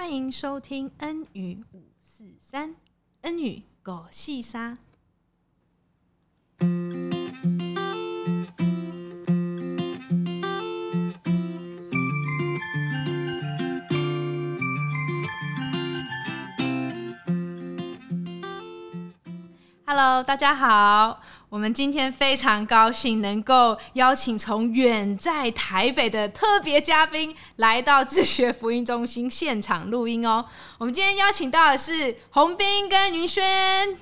[0.00, 2.76] 欢迎收听恩语五四三，
[3.22, 4.78] 恩语狗细沙。
[19.84, 21.20] Hello，大家好。
[21.50, 30.44] 我们今天非常高兴能够邀请从远在台北的特别嘉宾来到智学福音中心现场录音哦。
[30.76, 33.42] 我们今天邀请到的是洪斌跟云轩，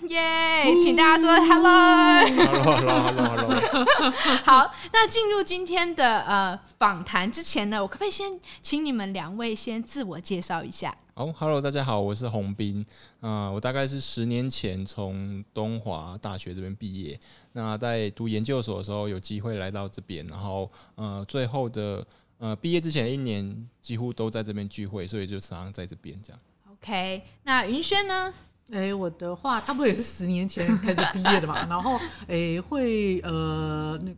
[0.08, 0.82] 耶、yeah！
[0.82, 4.10] 请大家说 hello，hello，hello，hello，hello。
[4.44, 10.92] 好，那进入今天的呃访谈之前呢，我可不可以先请你们两位先自我介绍一下？
[11.18, 12.84] 好，Hello，大家好，我是洪斌，
[13.20, 17.18] 啊、呃，我大概是十年前从东华大学这边毕业，
[17.54, 22.06] 那在读研究所的时候有机会来到这边，然后呃，最后的
[22.36, 26.38] 呃毕业之前一年几乎都在这边聚会，所以就常常在这边这样。
[26.70, 28.30] OK，那云轩呢？
[28.72, 31.96] 哎、欸，我的话差不多也是十年前开始毕业的嘛， 然后
[32.28, 34.12] 哎、欸、会呃那。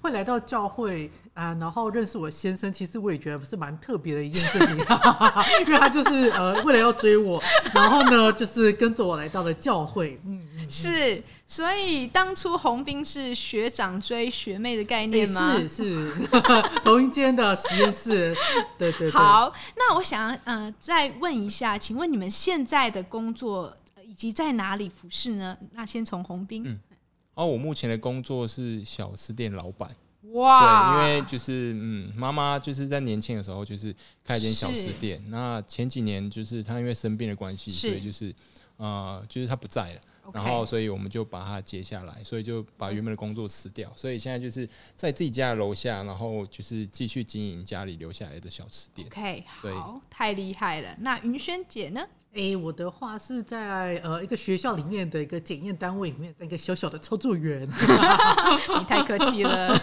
[0.00, 4.76] 会来到教会啊，然后认识我先生，其实我也觉得是蛮特别的一件事情，
[5.66, 7.42] 因为他就是呃为了要追我，
[7.74, 15.52] 然后呢就是跟着我来到了教会，嗯，嗯是，所以当初红兵是学长追学妹的概念吗？
[15.52, 16.28] 欸、是是，
[16.82, 18.34] 同一间的实验室，
[18.76, 19.10] 对，对对。
[19.10, 25.56] 好，那我想呃再问一下，请问你们现在的工作以及在哪里服侍呢？
[25.72, 26.64] 那先从红兵。
[26.66, 26.78] 嗯
[27.36, 29.88] 哦，我目前的工作是小吃店老板。
[30.32, 35.22] 哇，对，因为就是嗯，妈妈就是在年轻的时候就是开一间小吃店。
[35.28, 38.34] 那前几年就是她因为生病的关系，所以就是
[38.78, 40.00] 呃，就是她不在了。
[40.32, 43.90] 然后所以我们就把它接下来，所以就把原本的工作辞掉。
[43.96, 49.06] 所以现在就是在自己家的楼下，然后就是继续经营家里留下来的小吃店。
[49.08, 50.94] OK，好，太厉害了。
[51.00, 52.00] 那云轩姐呢？
[52.32, 57.62] 哎、欸，我的话是在呃一个学校里面的一个检验单位里面的一个小小的操作员。
[58.78, 59.74] 你太客气了。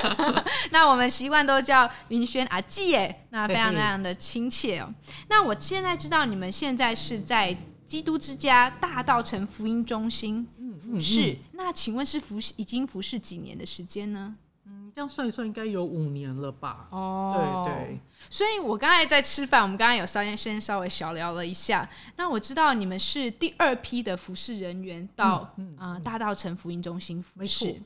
[0.70, 4.94] 那我们习惯都叫云轩阿姐，那非常非常的亲切哦。
[5.30, 7.56] 那我现在知道你们现在是在
[7.94, 10.44] 基督之家大道城福音中心
[10.80, 14.34] 服侍，嗯嗯嗯，那请问是服已经服侍几年的时间呢？
[14.66, 16.88] 嗯这样算一算，应该有五年了吧？
[16.90, 18.00] 哦，对对。
[18.28, 21.88] 所以我刚才在吃饭，我们刚刚有稍先稍微小聊了一下。
[22.16, 27.80] 那我知道你们是第二批的服侍人员到啊、嗯大道城福音中心服侍。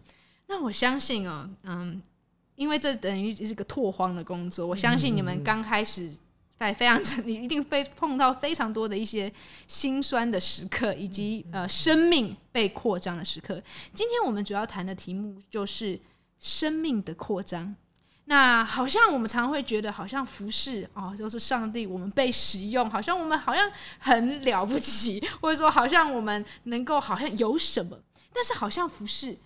[0.47, 2.01] 那我相信哦，嗯，
[2.55, 6.11] 因为这等于是个拓荒的工作，我相信你们刚开始
[6.59, 9.33] 在非常，你一定会碰到非常多的一些
[9.67, 13.63] 心酸的时刻，以及呃生命被扩张的时刻。
[13.95, 15.99] 今天我们主要谈的题目就是。
[16.41, 17.75] 生命的扩张，
[18.27, 27.99] 那好像我们常常会觉得，好像服侍哦，就是上帝，我们被使用，好像我们好像很了不起，或者说好像我们能够好像有什么，
[28.33, 29.37] 但是好像服侍，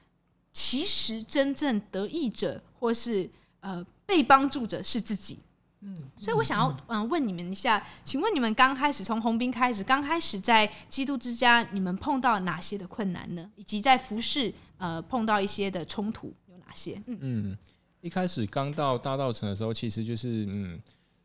[0.52, 3.30] 其实真正得益者或是
[3.60, 5.38] 呃被帮助者是自己。
[5.84, 13.50] 嗯，所以我想要嗯问你们一下，请问你们刚开始从红兵开始，刚开始在基督之家，你们碰到哪些的困难呢？
[13.56, 17.02] 以及在服饰呃碰到一些的冲突有哪些？
[17.06, 17.58] 嗯，嗯，
[18.00, 20.80] 一开始刚到大道城的时候，其实就是嗯，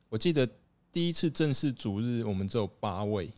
[0.09, 0.47] 我记得
[0.91, 3.29] 第一次正式主日，我们只有八位，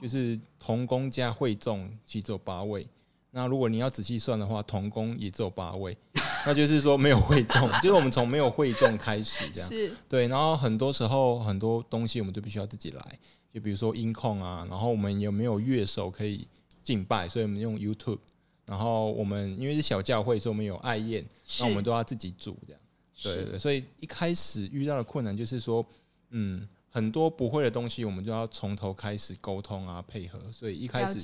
[0.00, 2.86] 就是同工加会众，其实只有八位。
[3.30, 5.96] 那如果你要仔细算的话，同工也只有八位，
[6.44, 9.68] 那就是说没有会众， 就是我们从没有会众开始这样。
[9.68, 10.28] 是，对。
[10.28, 13.18] 然后很多时候很多东西我们就必须要自己来，
[13.52, 16.46] 就比如说音控啊，然后我们有没有乐手可以
[16.82, 18.18] 敬拜，所以我们用 YouTube。
[18.64, 21.24] 然后我们因为是小教会，所以我们有爱宴，
[21.60, 22.80] 那我们都要自己煮这样。
[23.22, 25.84] 对对对，所以一开始遇到的困难就是说，
[26.30, 30.38] 嗯，很多不会的东西，我们就要从头开始沟通啊，配合。
[30.52, 31.20] 所以一开始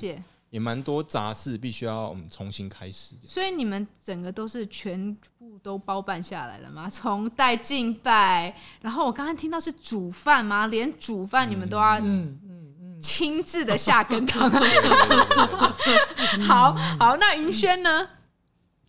[0.51, 3.15] 也蛮多杂事，必须要我们重新开始。
[3.25, 6.89] 所以你们整个都是全部都包办下来了吗？
[6.91, 10.67] 从带敬拜，然后我刚刚听到是煮饭吗？
[10.67, 11.99] 连煮饭你们都要？
[12.01, 12.65] 嗯嗯。
[13.01, 14.51] 亲自的下羹汤，
[16.43, 17.17] 好好。
[17.17, 18.09] 那云轩呢？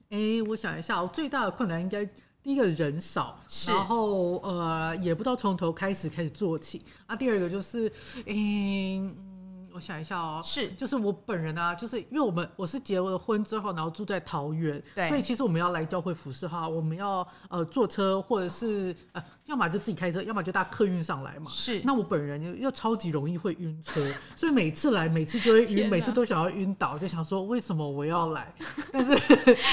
[0.10, 2.04] 哎、欸，我想一下，我最大的困难应该
[2.42, 6.84] 第一个人少，然后呃，也不知道从头开始开始做起。
[7.06, 7.88] 啊，第二个就是，
[8.26, 9.29] 嗯、欸。
[9.80, 21.50] 我想一下哦，是，就是我本人啊，就是因为我们我是结了婚之后，然后住在桃园，对，所以其实我们要来教会服饰哈，我们要呃坐车或者是呃要么就自己开车，要么就搭客运上来嘛。
[21.50, 21.82] 是。
[21.84, 24.00] 那我本人又又超级容易会晕车，
[24.36, 28.54] 所以每次来，每次就会晕，每次都想要晕倒，就想说为什么我要来？
[28.94, 29.18] 但是，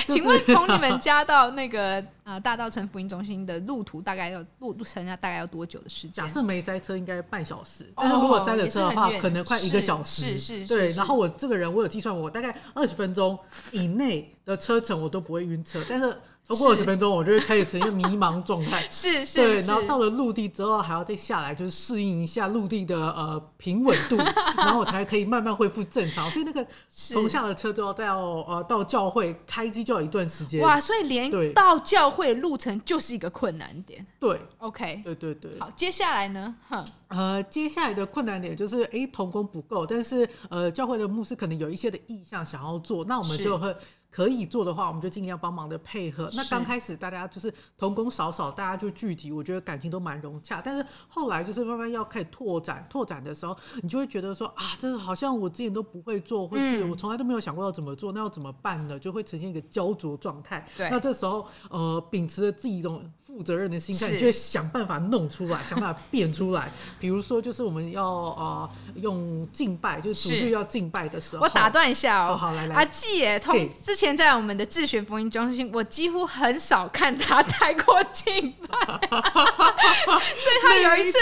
[0.07, 6.25] 请问从你们 家到那个呃大道城福音中心的路途大概要路路程要大概要多久的时间？
[6.25, 7.85] 假设没塞车，应该半小时。
[7.95, 10.23] 但是如果塞了车的话，可能快一个小时。
[10.23, 10.75] 是是是。
[10.75, 13.39] 对，然后我这个人，我有计算，我大概二十分钟
[13.73, 16.17] 以内的车程，我都不会晕车，但是。
[16.49, 18.87] 超过二十分钟，我就会开始呈现迷茫状态。
[18.91, 24.17] 是是，对，然后到了陆地之后，还要再下来，就是适应一下陆地的呃平稳度，
[24.57, 26.31] 然后我才可以慢慢恢复正常。
[26.31, 30.63] 所以那个从下了车之后，再要呃到教会开机就要一段时间。
[30.63, 34.07] 哇，所以连到教会的路程就是一个困难点。
[34.21, 35.59] 对，OK，对对对。
[35.59, 36.55] 好，接下来呢？
[36.69, 43.75] 哼，呃，接下来的困难点就是，哎，童工不够，但是呃，教会的牧师可能有一些的意向想要做，那我们就会。
[44.17, 46.27] 可以做的话，我们就尽量帮忙的配合。
[46.33, 50.59] 那刚开始大家就是同工少少，大家就聚集，我觉得感情都蛮融洽。
[50.65, 58.99] 但是后来就是慢慢要开始拓展，拓展的时候，你就会觉得说啊，这是好像我之前都不会做，或是我从来都没有想过要怎么做，那要怎么办呢？
[58.99, 60.67] 就会呈现一个焦灼状态。
[60.79, 66.73] 对，那这时候呃，秉持着自己一种负责任的心态，你就会想办法弄出来，想办法变出来。
[66.99, 73.55] 比如说，就是我们要呃用敬拜，就是主日要敬拜的时候，我打断一下哦，哦好来来，阿季耶，通
[73.85, 74.06] 之前。
[74.07, 78.79] 现在我们的智学福音中心，我几乎很少看他带过敬拜，
[79.11, 81.19] 所以他有一次，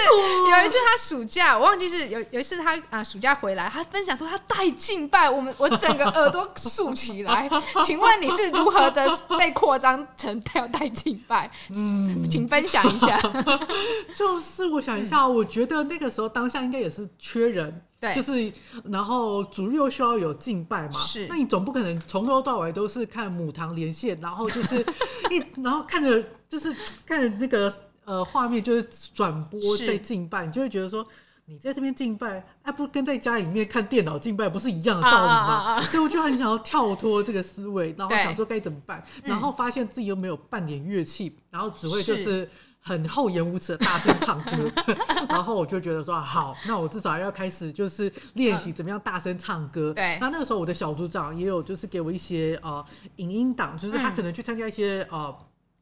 [0.50, 7.48] 有一次他暑假，我忘记是有有一次他啊暑假回来，他分享说他带敬拜，我们我整个耳朵竖起来。
[7.86, 9.08] 请问你是如何的
[9.38, 11.50] 被扩张成要带敬拜？
[11.74, 13.18] 嗯，请分享一下。
[14.14, 17.82] 就是我想一下，我觉得那个时候当下应该也是缺人。
[18.04, 18.52] 对，就是，
[18.84, 24.84] 然后主日又需要有敬拜嘛，是，那你总不可能从头到尾都是看母堂连线，然后就是
[25.30, 26.74] 一，然后看着就是
[27.06, 27.72] 看着那个
[28.04, 31.06] 呃画面，就是转播在敬拜，你就会觉得说，
[31.46, 35.80] 你在这边敬拜，哎，不跟在家里面看电脑敬拜不是一样的道理吗？
[35.86, 42.48] 所以我就很想要跳脱这个思维，然后想说该怎么办，然后发现自己又没有半点乐器，然后只会就是。
[42.86, 44.70] 很厚颜无耻的大声唱歌，
[45.26, 49.90] 然后我就觉得说好，那我至少要开始就是练习怎么样大声唱歌。
[49.92, 52.84] 嗯、对，那那个时候我的小组长也有就是给我一些呃
[53.16, 55.34] 影音档，就是他可能去参加一些呃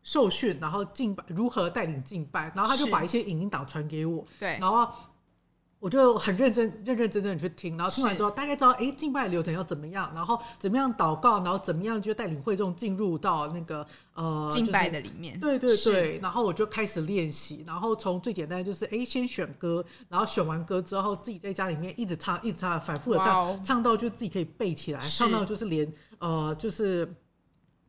[0.04, 4.24] 受训，然后敬拜如何带领敬拜，然后他就把一些影音档传给我。
[4.38, 4.88] 对，然后。
[5.82, 13.84] 我就很认真、认认真真的去听，然后听完之后大概知道，哎，敬拜流程要怎么样，然后怎么样祷告，然后怎么样就带领会众进入到那个
[14.14, 15.40] 呃敬拜的里面。
[15.40, 27.12] 对对对，然后我就开始练习，然后从最简单的就是，哎，先选歌，然后选完歌之后，自己在家里面一直唱、一直唱，反复的唱，wow, 唱到就自己可以背起来，唱到就是连呃就是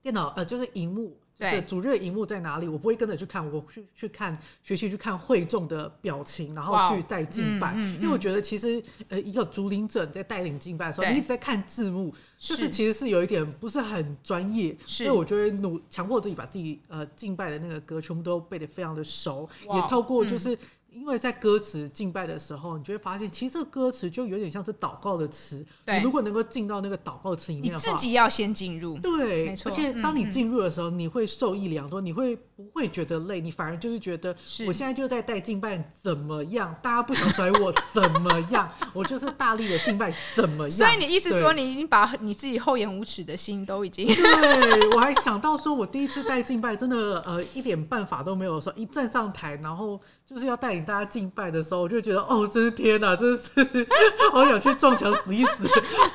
[0.01, 1.15] 电脑呃就是荧幕。
[1.51, 2.67] 就是主日荧幕在哪里？
[2.67, 7.73] 我不会跟着去看，我去去看学习去看会众的表情，然后去带敬拜。
[7.73, 14.75] 因为我觉得其实呃，一个主领者在带领敬拜的时候，你一直在看字幕，就是其实是有一点不是很专业。
[14.85, 20.57] 所以我就会努强迫自己把自己呃敬拜的那个歌全部都背得非常的熟，也透过就是。
[20.93, 25.65] 因为在歌词敬拜的时候，你就会发现，其实这个歌词就有点像是祷告的词。
[25.85, 28.97] 对，你如果能够进到那个祷告词里面的话，你自己要先进入。
[28.99, 29.71] 对，没错。
[29.71, 33.41] 而且当你进入的时候，你会受益良多，你会不会觉得累？
[33.41, 34.35] 你反而就是觉得，
[34.67, 36.73] 我现在就在带敬拜，怎么样？
[36.81, 38.69] 大家不想甩我，怎么样？
[38.93, 40.71] 我就是大力的敬拜，怎么样？
[40.71, 44.07] 所以你意思说，你已经把你自己厚颜无耻的心都已经……
[44.07, 48.53] 对，我还想到说，我第一次带敬拜，真的呃一点办法都没有。
[48.61, 49.99] 说一站上台，然后。
[50.33, 53.88] 就是要带领大家敬拜的时候，我就觉得哦，真是天哪，真是
[54.31, 55.67] 好想去撞墙死一死，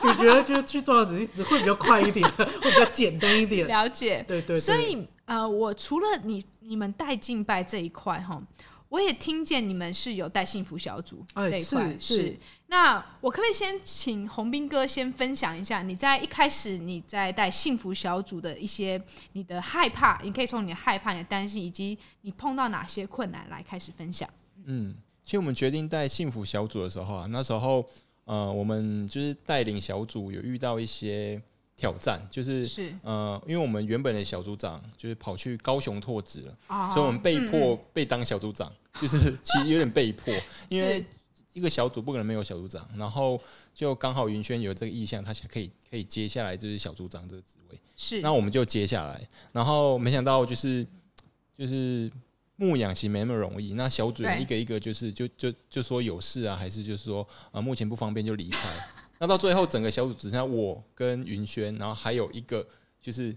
[0.03, 3.67] 就觉得就去撞墙死一死会比较快一点， 会比较简单一点。
[3.69, 4.57] 了解，对，对对。
[4.57, 8.43] 所以呃，我除了你你们带敬拜这一块哈。
[8.89, 12.39] 我也听见你们是有带幸福小组这一块，欸，是，是。
[12.69, 19.01] 那我可不可以先请洪斌哥先分享一下，你在一开始你在带幸福小组的一些
[19.33, 24.29] 你的害怕，你可以从你的害怕、你的担心，以及你碰到哪些困难来开始分享。
[24.65, 27.85] 嗯，其实我们决定带幸福小组的时候啊，那时候
[28.25, 31.41] 呃，我们就是带领小组有遇到一些。
[31.79, 32.93] 挑战就是，是。
[33.03, 40.35] 呃，因为我们原本的小组长就是跑去高雄拓职了，哦，所以我们被迫被当小组长，嗯，就是其实有点被迫，
[40.69, 41.03] 因为
[41.53, 43.41] 一个小组不可能没有小组长，然后
[43.73, 50.85] 就刚好云轩有这个意向，他可以可以接下来就是小组长这个职位，是，那我们就接下来，然后没想到就是
[51.57, 52.11] 就是
[52.57, 58.69] 牧养其实没那么容易，那小组员一个一个就是就就就说有事啊，还是就是说啊，呃，目前不方便就离开。
[59.19, 62.67] 那到最后，整个小组只剩下我跟云轩，然后还有一个
[63.01, 63.35] 就是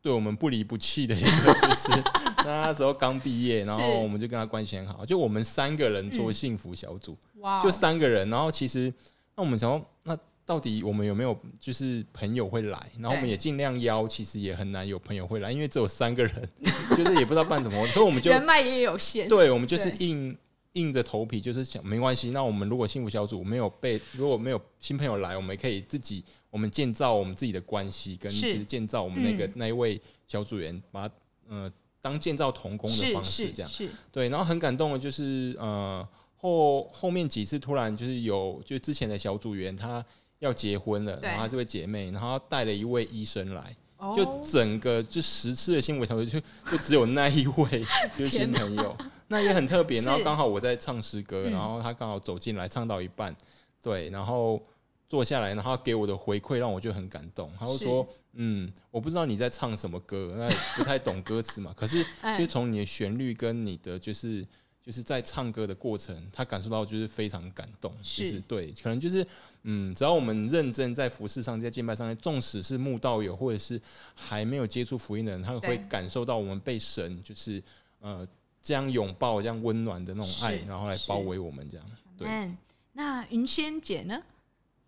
[0.00, 1.88] 对我们不离不弃的一个，就是
[2.44, 8.92] 那，时候刚毕业，然后我们就跟他关系很好，就我们三个人做幸福小组，嗯、就三个人，然后其实
[9.34, 12.78] 那我们想说，那到底我们有没有就是朋友会来？
[13.00, 16.48] 然后我们也尽量邀，其实也很难有朋友会来，因为只有三个人，
[16.96, 20.34] 就是也不知道办什么，所以我们就人脉也有限，对，我们就是硬
[20.78, 22.30] 硬着头皮，就是想没关系。
[22.30, 26.24] 那我们如果幸福小组没有被，如果没有新朋友来，我们也可以自己。
[26.50, 31.06] 我们建造我们自己的关系，跟就是建造我们那个、嗯、那一位小组员，把
[31.46, 31.70] 呃
[32.00, 34.30] 当建造童工的方式这样，是，是对。
[34.30, 36.08] 然后很感动的就是呃
[36.38, 40.02] 后后面几次突然就是有就之前的小组员他
[40.38, 43.76] 要结婚了，然后他这位姐妹，然后带了一位医生来，
[44.16, 46.40] 就整个就十次的新闻小组 就
[46.70, 47.84] 就只有那一位
[48.16, 48.96] 就是新朋友，
[49.28, 50.00] 那也很特别。
[50.06, 53.36] 然后刚好我在唱诗歌，然后他刚好走进来唱到一半，
[53.82, 54.62] 对，然后。
[55.10, 57.50] 坐下来，然后给我的回馈让我就很感动。
[57.58, 61.72] 他就说：“嗯，我不知道你在唱什么歌，那不太懂歌词嘛。
[61.74, 62.04] 可是，
[62.38, 64.44] 就从你的旋律跟你的就是
[64.84, 67.90] 就是在唱歌的过程，他感受到就是非常感动。
[68.02, 69.26] 就是对，可能就是
[69.62, 73.80] 嗯，只要我们认真在服饰上，在敬拜上，纵使是慕道友或者是
[74.14, 77.62] 还没有接触福音的人，他会感受到我们被神就是
[78.00, 78.26] 呃
[78.62, 81.86] 这样拥抱、这样温暖的那种爱，然后来包围我们这样。
[82.16, 82.50] 对，
[82.92, 84.22] 那云仙姐呢？”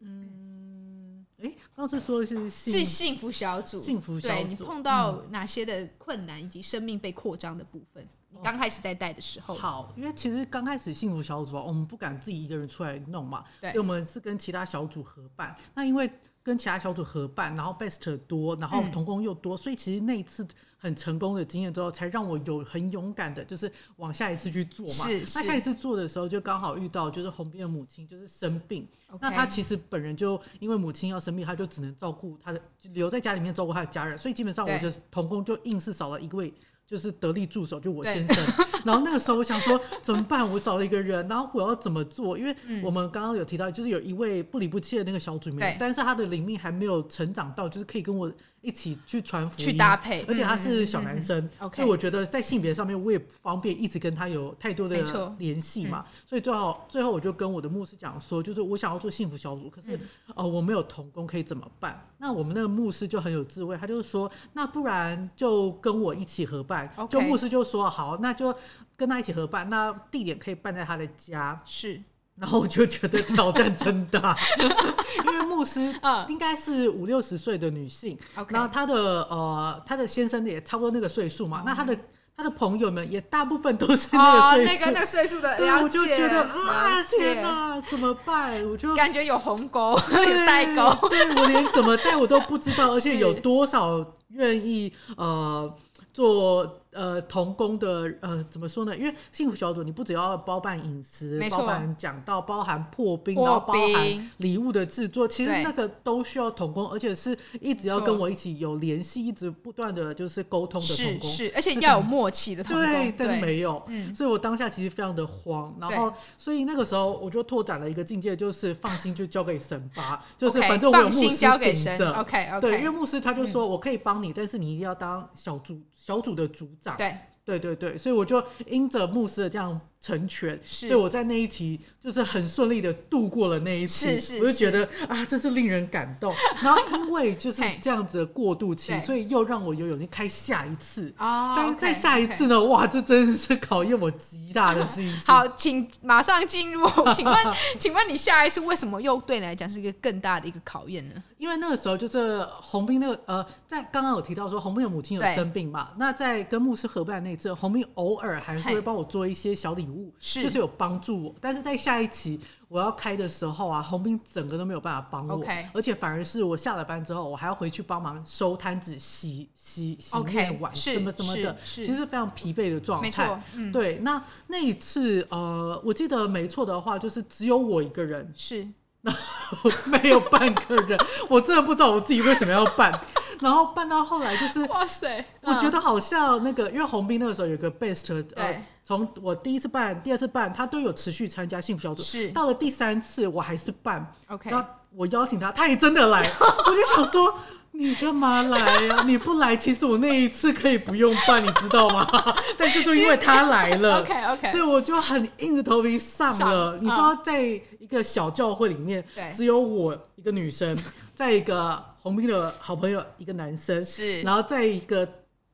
[0.02, 8.06] 嗯，哎，刚才说的是幸是幸福小组，幸福小组，对，你碰到哪些的困难，以及生命被扩张的部分？
[8.32, 15.54] 你刚开始在带的时候，好，因为其实刚开始幸福小组啊，我们不敢自己一个人出来弄嘛，对，所以我们是跟其他小组合办。
[15.74, 16.08] 那因为
[16.42, 20.46] 跟其他小组合办，然后 best 多，然后同工又多，嗯、所以其实那一次
[20.78, 24.92] 很成功的经验之后，才让我有很勇敢的，就是往下一次去做嘛。
[24.92, 28.88] 是，是那下一次做的时候，就刚好遇到就是红斌的母亲就是生病。
[29.20, 36.54] 那他其实本人就因为母亲要生病，他就只能照顾他的，留在家里面照顾他的家人，所以基本上我的同工就硬是少了一位。
[36.90, 38.44] 就是得力助手，就我先生。
[38.84, 40.44] 然后那个时候我想说怎么办？
[40.50, 42.36] 我找了一个人，然后我要怎么做？
[42.36, 50.22] 因为我们刚刚有提到，就是有一位不离不弃的那个小组员，但是他的灵命还没有成长到，就是可以跟我一起去传福音，去搭配。
[50.22, 54.96] 而且他是小男生，所以我觉得在性别上面我也不方便一直跟他有太多的
[55.38, 56.04] 联系嘛。
[56.26, 59.96] 所以最后最后我就跟我的牧师讲说，就是我想要做幸福小组，可是
[60.34, 62.04] 哦我没有童工可以怎么办？
[62.18, 66.79] 那我们那个牧师就很有智慧，他就说，那不然就跟我一起合办。
[67.08, 68.54] 就牧师就说好，那就
[68.96, 71.60] 跟他一起合办，那地点可以办在他的家。
[71.64, 72.00] 是，
[72.36, 74.36] 然后我就觉得挑战真大，
[75.26, 75.80] 因为牧师
[76.28, 78.18] 应该是五六十岁的女性
[78.48, 78.94] 然后她的
[79.24, 81.96] 呃她的先生也差不多那个岁数嘛那他的
[82.36, 88.64] 他的朋友们也大部分都是 那个岁数，那个那个岁数的，对，我就觉得啊天哪，怎么办？
[88.66, 95.70] 我就感觉有鸿沟，有代沟，对，我连怎么带我都不知道， 而且有多少愿意呃
[96.12, 96.79] 做。
[96.92, 98.96] 呃，童工的呃，怎么说呢？
[98.96, 127.14] 因为幸福小组，你不只要包办饮食，包办讲到，包含破冰，破冰然后包含礼物的制作，其实那个都需要童工，而且是一直要跟我一起有联系，一直不断的就是沟通的童工，是，是，而且要有默契的同工，对，但是没有，嗯，所以我当下其实非常的慌，然后所以那个时候我就拓展了一个境界，就是放心就交给神吧， 就是反正我有牧师顶着，OK OK，对，因为牧师他就说我可以帮你，但是你一定要当小组小组的组长，对。
[127.42, 136.32] 对对对，所以我就因着牧师的这样成全，是所以我在那一期就是很顺利的度过了那一次，是是是我就觉得啊，真是令人感动。
[136.62, 141.12] 然后因为就是这样子的过渡期，所以又让我有勇气开下一次。
[141.18, 145.20] 哦，但是在下一次呢哇，这真的是考验我极大的心情。
[145.26, 147.36] 好，请马上进入， 请问，
[147.80, 151.14] 请问你下一次为什么又对你来讲是一个更大的一个考验呢？
[151.40, 161.34] 因为那个时候就是洪兵那个呃，在刚刚有提到说洪斌的母亲有生病嘛，那在跟牧师合办那一次，洪兵偶尔还是会帮我做一些小礼物，是就是有帮助我。
[161.40, 165.42] 但是在下一期我要开的时候啊，洪兵整个都没有办法帮我，
[165.72, 173.06] 而且反而是我下了班之后，我还要回去帮忙收摊子、洗洗洗面碗什么什么的，其实非常疲惫的状态。
[173.06, 173.98] 没错，对。
[174.00, 178.68] 那那一次呃，我记得没错的话，就是只有我一个人是。
[179.02, 182.92] 然 后没有半个人，我真的不知道我自己为什么要办。
[183.40, 192.02] 然后办到后来就是， 哇塞，我觉得好像那个，因为洪斌那个时候有个 best，呃，从我第一次办、第二次办，他都有持续参加幸福小组。
[192.02, 196.20] 是，到了第三次我还是办，OK，然后我邀请他，他也真的来，
[196.66, 197.34] 我就想说。
[197.72, 199.04] 你干嘛来呀、啊？
[199.06, 202.06] 你不来，其实我那一次可以不用办，你知道吗？
[202.58, 206.72] 但就是因为他来了，OK OK，所以我就很硬着头皮上了。
[206.72, 210.76] 上你知道，在一个小教会里面，只有我一个女生，
[211.14, 215.08] 在一个红兵的好朋友一个男生，是，然后在一个。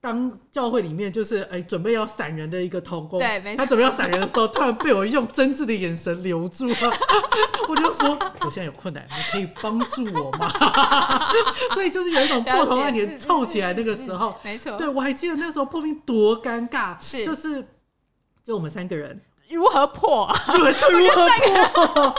[0.07, 3.59] 当教会里面就是哎，准备要闪人的一个同工，对，没错。
[3.59, 6.77] 他准备要闪人的时候，突然被我用真挚的眼神留住了。
[7.69, 10.49] 我就说，我现在有困难，你可以帮助我吗？
[11.75, 14.77] 所以就是有一种破头万年凑起来那个时候，没错。
[14.77, 17.67] 对，我还记得那时候破冰多尴尬，是就是
[18.45, 19.21] 就我们三个人
[19.51, 20.33] 如何破？
[20.47, 21.29] 对，如何
[21.95, 22.15] 破？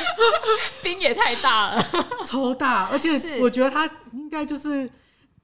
[0.82, 1.86] 冰也太大了，
[2.24, 4.90] 超大，而且我觉得他应该就是。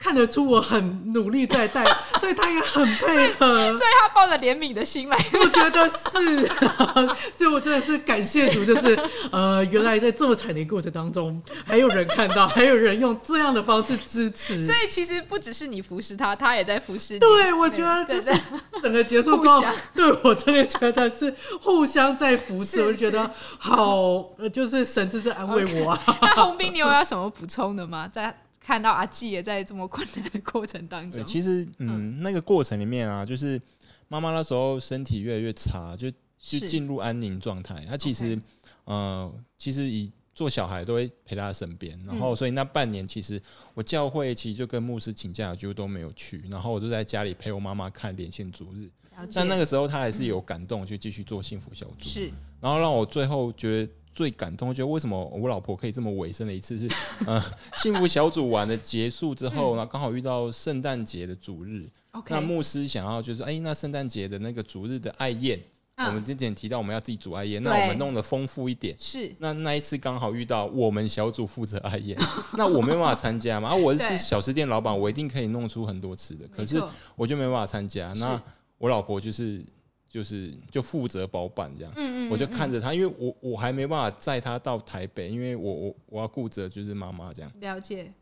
[0.03, 1.85] 看得出我很努力在带，
[2.19, 5.17] 所以他也很配合，所以，他抱着怜悯的心来。
[5.35, 6.45] 我觉得是，
[7.33, 8.99] 所以我真的是感谢主，就是
[9.31, 14.61] 呃，原来在这么惨的过程当中，还有人看到，还有人用这样的方式支持。
[14.61, 17.21] 所以其实不只是你服侍他，他也在服侍你。
[17.21, 18.37] 对，我觉得就是
[18.83, 19.63] 整个结束之后，
[19.95, 26.03] 对我真的觉得是互相在扶持，我就觉得好，就是神真是安慰我啊。
[26.07, 26.17] Okay.
[26.27, 28.11] 那洪斌，你有要什么补充的吗？
[28.13, 33.61] 在看到阿纪也在这么困难的过程当中，其实，嗯，嗯那个过程里面啊，就是
[34.07, 37.85] 妈妈那时候身体越来越差，就就进入安宁状态。
[37.87, 38.41] 她其实，
[38.85, 43.41] 呃，其实以做小孩都会陪她身边，然后所以那半年其实
[43.75, 48.89] 我教会其实就跟牧师请假，就都没有去，然后我就在家里陪我妈妈看连线逐日。
[49.35, 52.09] 但那个时候她还是有感动，就继续做幸福小组。
[52.09, 53.93] 是，然后让我最后觉得。
[54.15, 56.89] 最感动，觉得为什么我老婆可以这么委身的一次是，
[57.27, 57.43] 呃，
[57.77, 61.89] 幸福小组完的结束之后，然后刚好遇到圣诞节的主日，
[62.29, 65.59] 那牧师想要就是，哎，那圣诞节的那个主日的爱宴，
[65.97, 72.19] 我们之前提到我们要自己煮爱宴，那我们弄得丰富一点，是，那那一次刚好遇到我们小组负责爱宴，
[72.59, 76.83] 那我没办法参加嘛，啊，我是小吃店老板，我一定可以弄出很多吃的，可是
[77.17, 78.41] 我就没办法参加，那
[78.79, 79.65] 我老婆就是。
[80.13, 87.51] 就是就负责包办这样，嗯嗯，我就看着他，因为我我还没办法载他到台北，因为我我我要顾着就是妈妈这样。
[87.61, 88.13] 了解，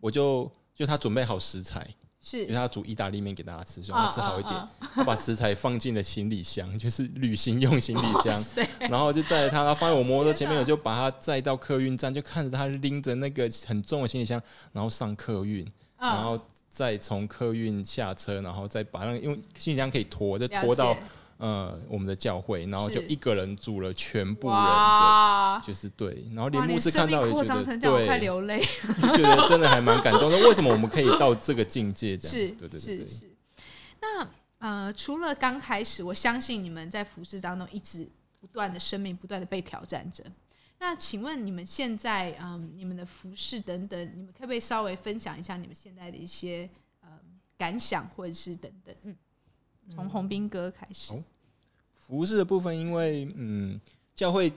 [0.00, 1.86] 我就就他准备好食材，
[2.18, 4.54] 是，因为他煮意大利面给大家吃，希望他吃好一点。
[4.94, 8.44] 他把食材放进了行李箱，就是旅行用行李箱，
[8.88, 14.40] 然后就载着他，他放在我摩托车前面，我就把他载到客运站，就看着他拎着那个很重的行李箱，
[14.72, 15.62] 然后上客运，
[15.98, 20.96] 然后再从客运下车，然后再把那个因为行李箱可以拖，就拖到。
[21.36, 24.56] 呃，我们的教会，然后就一个人煮了全部人，
[25.62, 28.60] 就是对，然后连牧师看到也觉得对，快流泪，
[29.16, 30.38] 觉得真的还蛮感动的。
[30.38, 32.16] 为什么我们可以到这个境界？
[32.16, 33.30] 这样，是，对对对对。
[34.00, 38.08] 那呃，除了刚开始，我相信你们在服事当中一直
[38.40, 40.24] 不断的生命不断的被挑战着。
[40.78, 46.68] 那请问你们现在，嗯、呃，你们的服事等等，你们可不可以稍微分享一下你们现在的一些
[47.00, 47.08] 呃
[47.58, 48.94] 感想，或者是等等？
[49.02, 49.16] 嗯。
[49.92, 51.22] 从红兵哥开始，哦，
[51.94, 53.80] 服饰的部分，因为嗯，
[54.14, 54.52] 教会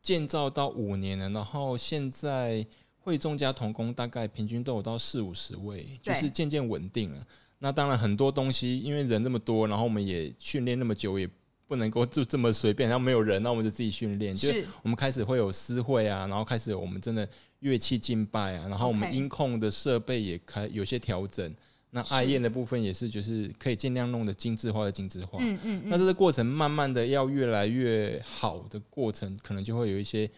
[0.00, 2.64] 建造到五年了，然后现在
[2.98, 7.22] 会众加童工大概平均都有到四五十位，就是渐渐稳定了。
[7.58, 11.28] 那当然很多东西，因为人那么多，然后我们也训练那么久，也
[11.66, 14.34] 不能够就这么随便，然后没有人，那我们就自己训练。
[14.34, 21.54] 就是我们开始会有私会啊，然后开始我们真的乐器敬拜啊，然后我们音控的设备也开有些调整。
[21.92, 25.38] 那爱宴的部分也是，就是可以尽量弄得精致化的精致化。
[25.40, 25.82] 嗯嗯。
[25.86, 30.30] 那这个过程慢慢的要越来越好的过程，可能就会有一些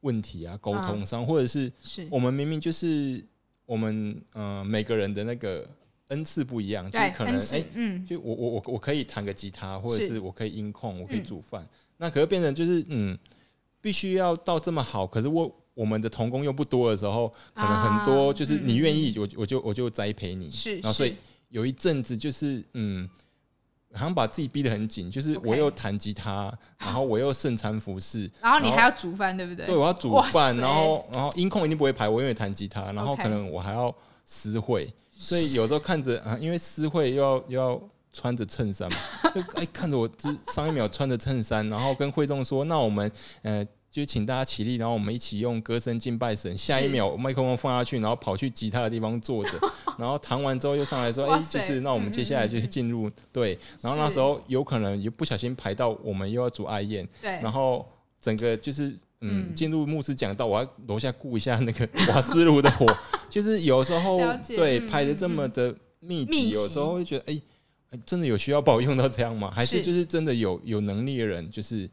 [0.00, 1.70] 问题啊，沟通上，或者是
[2.10, 3.24] 我们明明就是
[3.64, 5.68] 我们呃每个人的那个
[6.08, 11.64] 恩赐不一样，就可能哎，嗯，就我我我我可以弹个吉他，或者是我可以音控，我可以煮饭，
[11.98, 13.16] 那可是变成就是嗯，
[13.80, 15.54] 必须要到这么好，可是我。
[15.78, 20.50] 我们的童工又不多的时候，可能很多就是你愿意，我我就我就栽培你。
[20.50, 21.16] 是，然后所以
[21.50, 23.08] 有一阵子就是嗯，
[23.92, 29.66] 好像把自己逼得很紧，就是我又弹吉他， 然后我又盛餐服饰， 然后你还要煮饭，对不对？
[29.66, 37.80] 对，我要煮饭，然后然后音控一定不会排我，因为弹吉他，然后可能我还要私会，所以有时候看着啊，因为私会又要又要
[38.12, 38.98] 穿着衬衫嘛，
[39.32, 43.08] 就哎看着我就上一秒穿着衬衫，然后跟会众说，那我们
[43.42, 43.64] 呃。
[43.90, 46.54] 就请大家起立，然后我们一起用歌声敬拜神。
[46.56, 49.58] 下一秒麦克风放下去，然后跑去吉他的地方坐着，
[49.98, 57.30] 然后弹完之后又上来说：“哎，就是那我们接下来就是进入对。”然后那时候有可能也不小心排到我们又要煮爱宴，对。
[57.40, 57.86] 然后
[58.20, 62.86] 整个就是嗯，进入牧师讲到，我要楼下顾一下那个 瓦斯炉的火。
[63.30, 69.50] 就是有时候对排的这么的密集，有时候会觉得哎，真的有需要把我用到这样吗？
[69.50, 71.88] 还是就是真的有有能力的人就是。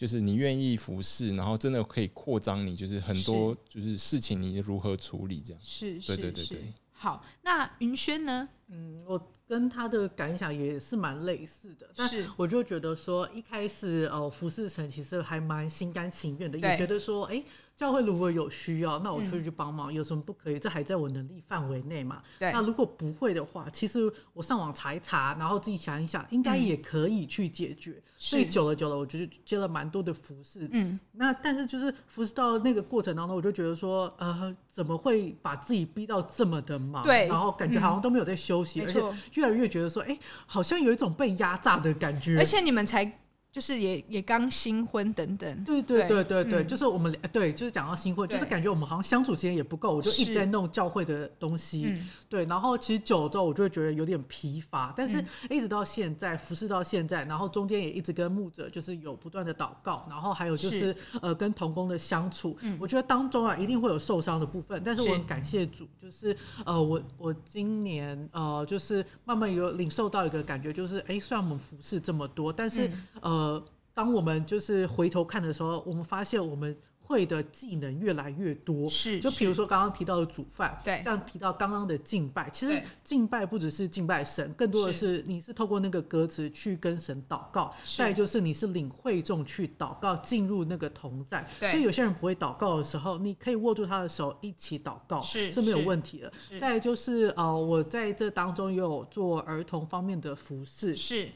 [0.00, 5.60] 就是你愿意服侍，然后真的可以扩张你，就是很多就是事情你如何处理这样。
[5.62, 6.72] 是，对对对对。
[6.90, 8.48] 好，那云轩呢？
[8.70, 17.44] 嗯，我跟他的感想也是蛮类似的，但是我就觉得说，一开始呃，服侍神其实还蛮心甘情愿的，也觉得说，哎、欸。
[17.76, 20.58] 教会如果有需要，那我出去帮忙，嗯，有什么不可以？
[20.58, 22.22] 这还在我能力范围内嘛？
[22.38, 22.52] 对。
[22.52, 27.92] 那如果不会的话，其实我上网查一查，然后自己想一想，应该也可以去解决。
[27.92, 30.68] 嗯、所以久了久了，我觉得接了蛮多的服侍。
[30.72, 31.00] 嗯。
[31.12, 37.02] 那但是就是服侍到那个过程当中，我就觉得说，呃，怎么会把自己逼到这么的忙？
[37.02, 37.28] 对。
[37.28, 39.02] 然后感觉好像都没有在休而且
[39.34, 42.38] 越来越觉得说，哎、欸，好像有一种被压榨的感觉。
[42.38, 43.18] 而且你们才。
[43.52, 73.39] 就是也也刚新婚等等，对对对对对，嗯、就是我们对，就是讲到新婚，就是感觉我们好像相处时间也不够，我就一直在弄教会的东西，嗯、对，然后其实久了之后，我就会觉得有点疲乏，但是一直到现在服侍到现在，然后中间也一直跟牧者就是有不断的祷告，然后还有就是，是呃跟童工的相处，嗯，我觉得当中啊一定会有受伤的部分，但是我很感谢主，就是呃我我今年呃就是慢慢有领受到一个感觉，就是哎，虽然我们服侍这么多，但是、嗯、呃。
[73.40, 78.86] 呃，当我们就是回头看的时候，我们发现我们会的技能越来越多。
[78.86, 91.48] 是，就比如说刚刚提到的煮饭，对，像提到刚刚的敬拜，其实敬拜不只是敬拜神，更多的是你是透过那个歌词去跟神祷告，再就是你是领会众去祷告，进入那个同在。
[91.58, 96.32] 所以有些人不会祷告的时候，你可以握住他的手一起祷告，是是没有问题的。
[96.60, 101.28] 再就是呃，我在这当中也有做儿童方面的服饰，是。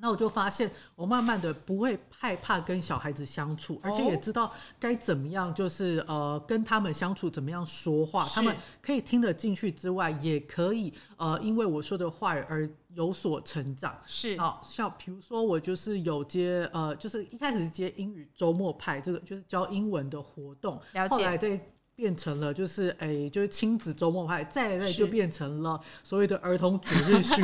[0.00, 13.96] 那我就发现，我慢慢的不会害怕跟小孩子相处，而且也知道该怎么样，就是呃跟他们相处，怎么样说话，他们可以听得进去之外，也可以呃因为我说的话而有所成长。
[14.06, 20.80] 是，好像比如说我就是有接呃，就是一开始接英语周末派，这个就是教英文的活动，
[21.10, 21.60] 后来在。
[21.98, 27.42] 变成了就是哎、欸，就是亲子周末派，再来就变成了所谓的儿童主日学。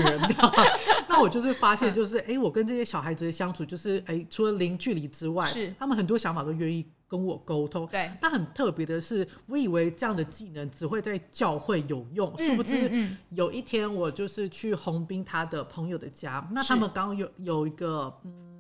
[1.08, 7.84] 那我就是发现，就是 哎、欸，我跟这些小孩子的相处，就是哎、欸，除了零距离之外，是他们很多想法都愿意跟我沟通。
[7.88, 18.53] 对，但很特别的是，我以为这样的技能只会在教会有用，嗯、殊不知有一天我就是去洪斌他的朋友的家，那他们刚刚有有一个嗯。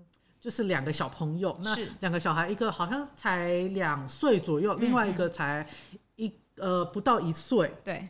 [0.44, 5.66] 就是两个小朋友，那两个小孩，一个好像才两岁左右，另外一个才
[6.16, 7.72] 一呃不到一岁。
[7.82, 8.06] 对，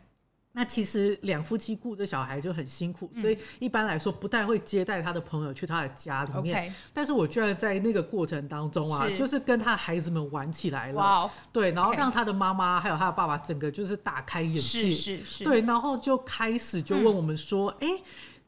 [0.51, 6.75] 那其实两夫妻顾着小孩就很辛苦，所以一般来说不太会接待他的朋友去他的家里面。
[6.91, 11.31] 但是我居然在那个过程当中啊，就是跟他的孩子们玩起来了。
[11.53, 14.91] 对，然后让他的妈妈还有他的爸爸整个就是大开眼界。
[14.91, 15.43] 是是。
[15.45, 17.87] 对，然后就开始就问我们说：“哎，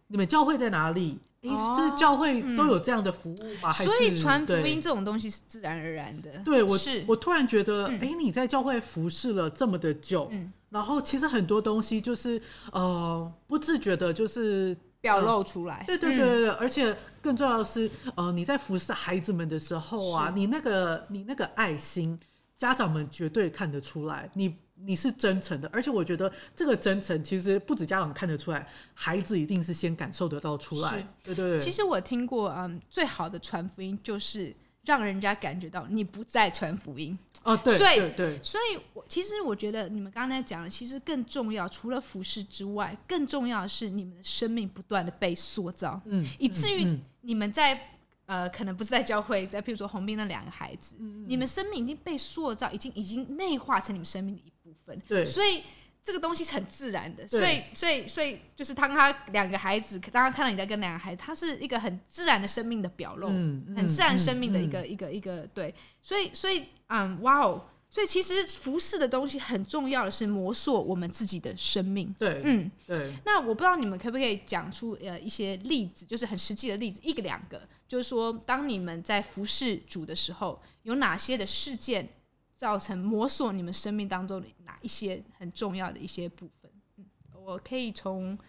[0.08, 3.72] 你们教会在哪里？”哦、就是教会都有这样的服务吧？
[3.80, 6.32] 嗯、所以传福音这种东西是自然而然的。
[6.44, 15.84] 对，我是我突然觉得，哎、嗯欸，你在教会服侍了这么的久，嗯、然后其实很多东西就是呃不自觉的，就是表露出来。
[15.88, 22.20] 对对对对，嗯、而且更重要的是，呃，你在服侍孩子们的时候啊，你那个你那个爱心，
[22.58, 24.30] 家长们绝对看得出来。
[24.34, 24.56] 你。
[24.86, 31.08] 你是真诚的，而且我觉得这个真诚其实不止家长看得出来，孩子一定是先感受得到出来。
[31.24, 31.60] 对对对。
[31.60, 37.18] 其实我听过，嗯，最好的传福音就是让人家感觉到你不再传福音。
[37.44, 38.44] 哦，对，所以对对。
[38.44, 47.92] 所以，我其实我觉得你们刚才讲的，其实更重要，除了服饰之外，更重要的是你们的生命不断的被塑造，嗯，以至于你们在。
[48.28, 55.02] 呃，可能不是在教会，在譬如说红斌那两个孩子，嗯嗯，你们生命已经被塑造，已经已经内化成你们生命的一部分。
[55.08, 55.64] 对，所以
[56.04, 57.26] 这个东西是很自然的。
[57.28, 65.74] 所以，所以，所以，就是当他两个孩子，当他看到你在跟两个孩子，他是一个很自然的生命的表露，嗯嗯、很自然生命的一个、嗯、一个一个对。
[66.02, 67.66] 所以，所以，嗯，哇哦。
[67.90, 72.14] 所以其实服侍的东西很重要的是磨塑我们自己的生命。
[72.20, 73.14] 对，嗯，对。
[73.26, 82.10] 那我不知道你们可不可以讲出呃一些例子，就是很实际的例子，一个两个，就是说当你们在服侍主的时候，有哪些的事件
[82.58, 84.54] 造成磨塑你们生命当中的哪
[84.88, 86.72] 一些很重要的一些部分？
[86.96, 88.40] 嗯，我可以从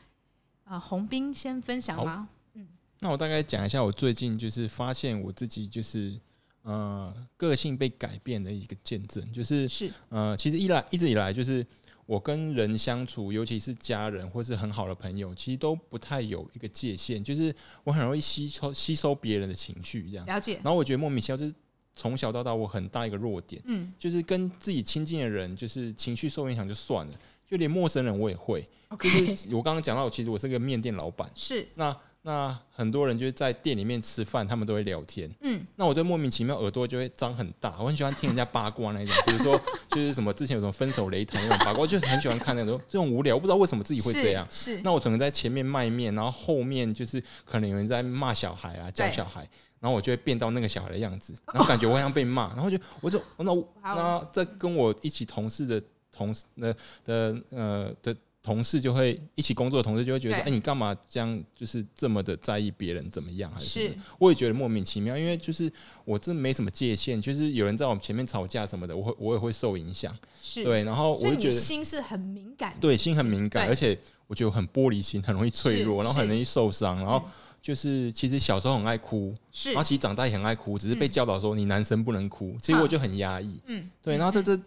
[0.62, 2.28] 呃洪斌先分享吗？
[2.54, 2.68] 嗯，
[3.00, 6.18] 那我大概讲一下我最近就是发现我自己就是。
[6.62, 11.66] 呃，个性被改变的一个见证，就是是呃，其实一来一直以来，就是
[12.04, 20.56] 我跟人相处，尤其是家人或是很好的朋友，其实都不太有一个界限，就是我很容易吸收吸收别人的情绪，这样了解。
[20.56, 21.54] 然后我觉得莫名其妙，就是
[21.98, 27.12] 从小到大我很大一个弱点，嗯，就是跟自己亲近的人，就是情绪受影响就算了，
[27.44, 28.64] 就连陌生人我也会。
[28.90, 29.26] Okay.
[29.26, 31.94] 就是我刚刚讲到，其实我是个面店老板，是那。
[32.22, 35.30] 那很多人就是在店里面吃饭，他们都会聊天。
[35.40, 39.58] 嗯，那我就莫名其妙耳朵就会张很大，我很喜欢听人家八卦那种， 比如说
[39.90, 44.46] 就是什么之前有什么分手擂台那种八卦，我就很喜欢看那种这种无聊，我不知道为什么自己会这样。
[44.50, 49.48] 是，是那我可能在前面卖面，然后后面就是可能有人在骂小孩啊，教小孩，
[49.80, 58.16] 然后我就会变到那个小孩的样子， 然后感觉我好像被骂，然后就我就那那在跟我一起同事的同事的的呃的。
[58.40, 61.44] 同事就会一起工作的同事就会觉得说，哎，你干嘛这样？
[61.54, 63.50] 就是这么的在意别人怎么样？
[63.50, 63.94] 还是？
[64.16, 65.70] 我也觉得莫名其妙，因为就是
[66.06, 70.16] 我真没什么界限，就是有人在我们前面吵架什么的，我会我也会受影响。
[70.40, 77.22] 是对，然后我就觉得心是很敏感，对，心很敏感，而且我觉得很玻璃心，很容易脆弱，然后很容易受伤，然后
[77.60, 79.34] 就是其实小时候很爱哭，
[79.66, 83.60] 然后其实长大也很爱哭，只是被教导说你男生不能哭，其实我就很压抑。
[83.66, 84.60] 嗯，对，然后这这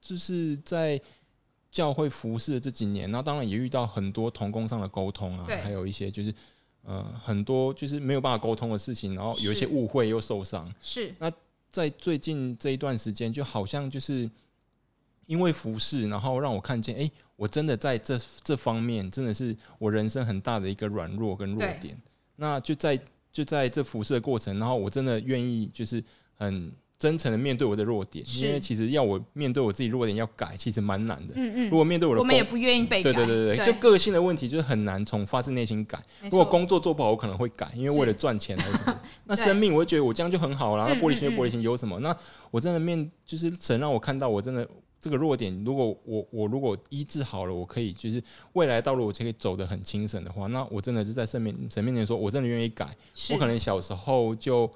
[0.00, 1.00] 就是在。
[1.72, 6.34] 教会服侍的这几年，然后当然也遇到很多同工上的沟通啊，还有一些就是
[6.82, 10.68] 呃很多就是没有办法沟通的事情，然后有一些误会又受伤。
[10.80, 11.14] 是。
[11.20, 11.30] 那
[11.70, 14.28] 在最近这一段时间，就好像就是
[15.26, 21.96] 因为服侍，然后让我看见，哎、欸，我真的在这这方面真的是我人生很大的一个软弱跟弱点。
[22.40, 22.98] 那就在
[23.30, 26.02] 就在这服侍的过程，然后我真的愿意就是
[26.34, 26.72] 很。
[27.00, 31.32] 真诚的面对我的弱点，因为其实要我面对我自己弱点要改，其实蛮难的。
[31.34, 31.70] 嗯嗯。
[31.70, 33.10] 如果面对我的，我们也不愿意被改。
[33.10, 35.98] 对对对对，就个性的问题就是很难从发自内心改。
[36.24, 39.00] 如果工作做不好，我可能会改，因为为了赚钱还是什么。
[39.24, 40.86] 那生命，我会觉得我这样就很好了。
[40.90, 41.98] 那玻璃心就玻璃心，有什么？
[42.00, 42.14] 那
[42.50, 44.68] 我真的面就是神让我看到，我真的
[45.00, 52.88] 这个弱点，如果我我如果医治好了，我可以就是未来道路我就可以走得很轻省的话，那我真的就在神面神面前说，我真的愿意改。
[53.32, 54.70] 我可能小时候就。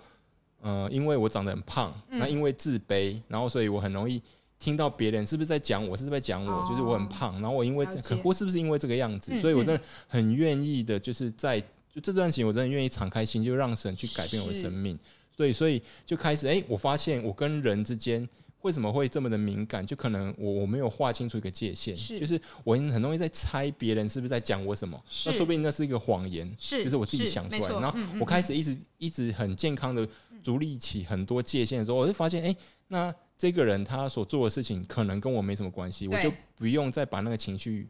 [0.60, 4.18] 呃，因为我长得很胖，那因为自卑，然后所以我很容易
[4.58, 11.60] 听到别人是不是在讲我，是不是在讲我，就是我很胖，然后我因为这，可或是不是因为这个样子，所以我真的很愿意的，就是在
[11.92, 14.98] 就这段时间，我真的愿意敞开心，就让神去改变我的生命，
[15.37, 18.26] 所以所以就开始，哎，我发现我跟人之间。
[18.64, 19.87] 为什么会这么的敏感？
[19.87, 27.68] 就可能我我没有划清楚一个界限，是就是我很容易在猜别人是不是在讲我什么，那说不定那是一个谎言，是就是我自己想出来。
[27.68, 30.09] 然后我开始一直一直很健康的
[30.42, 32.57] 筑立起很多界限的时候，我就发现，哎，
[32.88, 37.87] 那这个人他所做的事情可能跟我没什么关系，我就不用再把那个情绪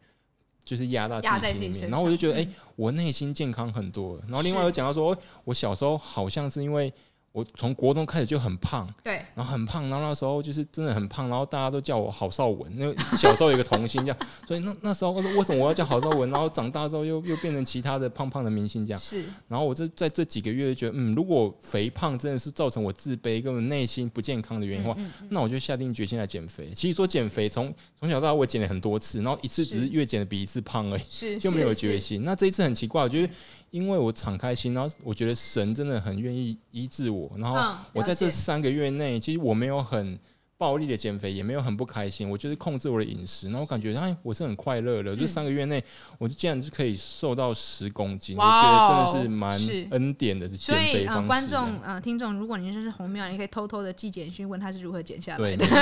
[0.64, 1.88] 就是压到自己心里面。
[1.88, 4.18] 然后我就觉得，哎，我内心健康很多。
[4.22, 6.92] 然后另外有讲到说，我小时候好像是因为。
[7.34, 14.16] 我从国中开始就很胖，对，然后很胖，然后那时候就是真的很胖，然后大家都叫我郝邵文，因为小时候有一个童星这样，
[14.46, 16.30] 所以那那时候我说为什么我要叫郝邵文？
[16.30, 26.70] 然后长大之后又又变成其他的胖胖的明星这样，是，然后我这在这几个月就觉得，嗯，如果肥胖真的是造成我自卑跟我内心不健康的原因的话，那我就下定决心来减肥。
[26.72, 32.22] 其实说减肥，从从小到大我减了很多次，然后一次只是越减的比一次胖而已，是就没有决心。
[32.22, 33.32] 那这一次很奇怪，我觉得。
[33.74, 40.16] 因为我敞开心，然后我觉得神真的很愿意医治我，然后我在这三个月内，其实我没有很
[40.56, 45.16] 暴力的减肥，也没有很不开心，我就是控制我的饮食，然后我感觉哎，我是很快乐的。
[45.16, 45.82] 这三个月内，
[46.18, 49.58] 我就竟然就可以瘦到十公斤，我觉得真的是蛮
[49.90, 51.26] 恩典的减肥方式。
[51.26, 55.58] 观众呃，听众，如果你认识红庙，你可以偷偷的寄简讯问他是如何减下来的。
[55.66, 55.72] 对，没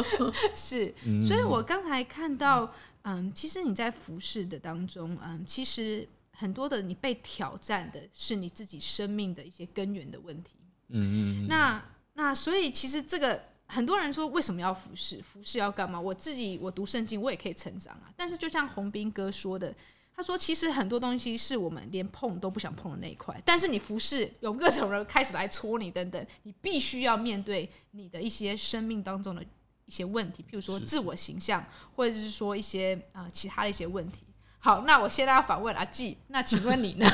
[0.00, 0.94] 错， 是。
[1.26, 2.72] 所以我刚才看到。
[3.10, 10.58] 嗯，其实你在服侍的当中，嗯，其实很多的你被挑战的是你自己生命的一些根源的问题。
[10.88, 11.46] 嗯嗯。
[11.48, 15.22] 那那所以其实这个很多人说，为什么要服侍？
[15.22, 15.98] 服侍要干嘛？
[15.98, 18.12] 我自己我读圣经，我也可以成长啊。
[18.14, 19.74] 但是就像洪斌哥说的，
[20.14, 23.40] 他说其实很多东西是我们连碰都不想碰的那一块。
[23.42, 29.42] 但是你服侍，有各种人开始来戳你等等，你必须要面对你的一些生命当中的。
[29.88, 31.64] 一些问题，譬如说自我形象，
[31.96, 34.22] 或者是说一些啊、呃、其他的一些问题。
[34.60, 37.06] 好，那我现在要反问阿季，那请问你呢？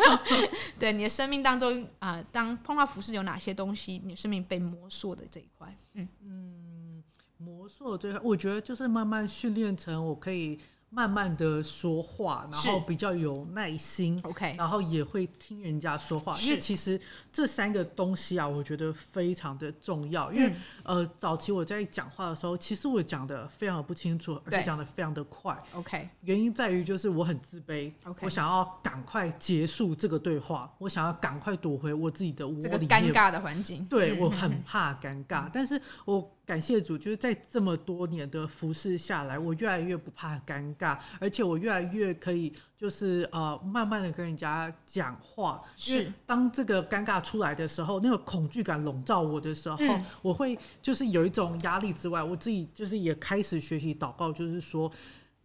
[0.80, 5.76] 对你的生命当中啊、呃，当碰到服饰有哪些东西，你生命被磨塑的这一块？
[5.92, 7.04] 嗯嗯，
[7.36, 10.58] 磨塑的这块，我觉得就是慢慢训练成我可以。
[10.90, 16.98] 慢慢的说话，然后比较有耐心，OK，然后也会听人家说话，因为其实
[17.30, 20.32] 这三个东西啊，我觉得非常的重要。
[20.32, 20.50] 因为
[20.82, 26.08] 呃，早期我在讲话的时候，其实我讲的非常的不清楚，而且讲的非常的快，OK。
[26.22, 36.37] 原因在于就是我很自卑，OK，我想要赶快结束这个对话，我想要赶快躲回我自己的窝里面，这个尴尬的环境，对，我很怕尴尬，但是我。
[36.48, 45.62] 感谢主，就是在这么多年的服侍下来，我越来越不怕尴尬，而且我越来越可以，就是呃，慢慢的跟人家讲话。
[45.76, 45.92] 是。
[45.92, 54.90] 因为当这个尴尬出来的时候，那个恐惧感笼罩我的时候，嗯、我会就是有一种压力之外，我自己就是也开始学习祷告，就是说，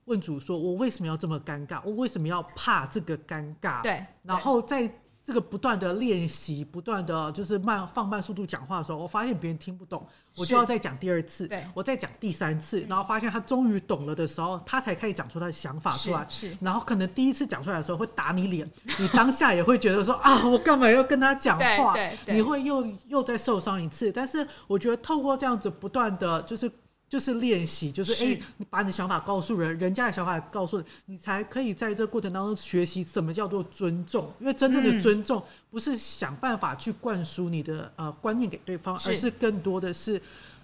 [0.06, 1.82] 问主说：“我为什么要这么尴尬？
[1.84, 4.90] 我为什么要怕这个尴尬？”对，然后在。
[5.26, 10.06] 这个不断的练习，不断的就是慢放慢速度讲话的时候，我发现别人听不懂，
[10.36, 16.26] 我就要再讲第二次，我再讲第三次，然后发现他终于懂了的时候，他才开始讲出他的想法出来。
[16.28, 21.94] 是，是然后可能第一次讲出来的时候会打你脸，你当下也会觉得说啊，我干嘛要跟他讲话？
[21.94, 24.12] 对，对，对，你会又又再受伤一次。
[24.12, 26.70] 但是我觉得透过这样子不断的就是。
[27.14, 34.28] 就是练习，就是哎、欸，你把你的想法告诉人，人家的想法告诉你，你才可以在这个过程当中学习什么叫做尊重。
[34.40, 40.20] 因为真正的尊重不是想办法去灌输你的呃观念给对方，而是更多的是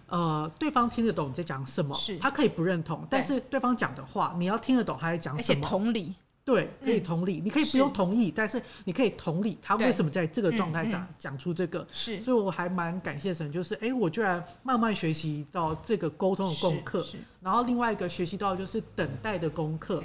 [0.07, 6.15] 呃对方听得懂你在讲什么，他可以不认同，但是对方讲的话你要听得懂他在讲什么，而且同理。
[6.49, 11.85] 对，可以同理，嗯、你可以不用同意，但是你可以同理他为什么在这个状态讲讲出这个。
[11.91, 17.05] 是，所以我还蛮感谢神，就是哎，我居然慢慢学习到这个沟通的功课。
[17.39, 20.03] 然后另外一个学习到就是等待的功课，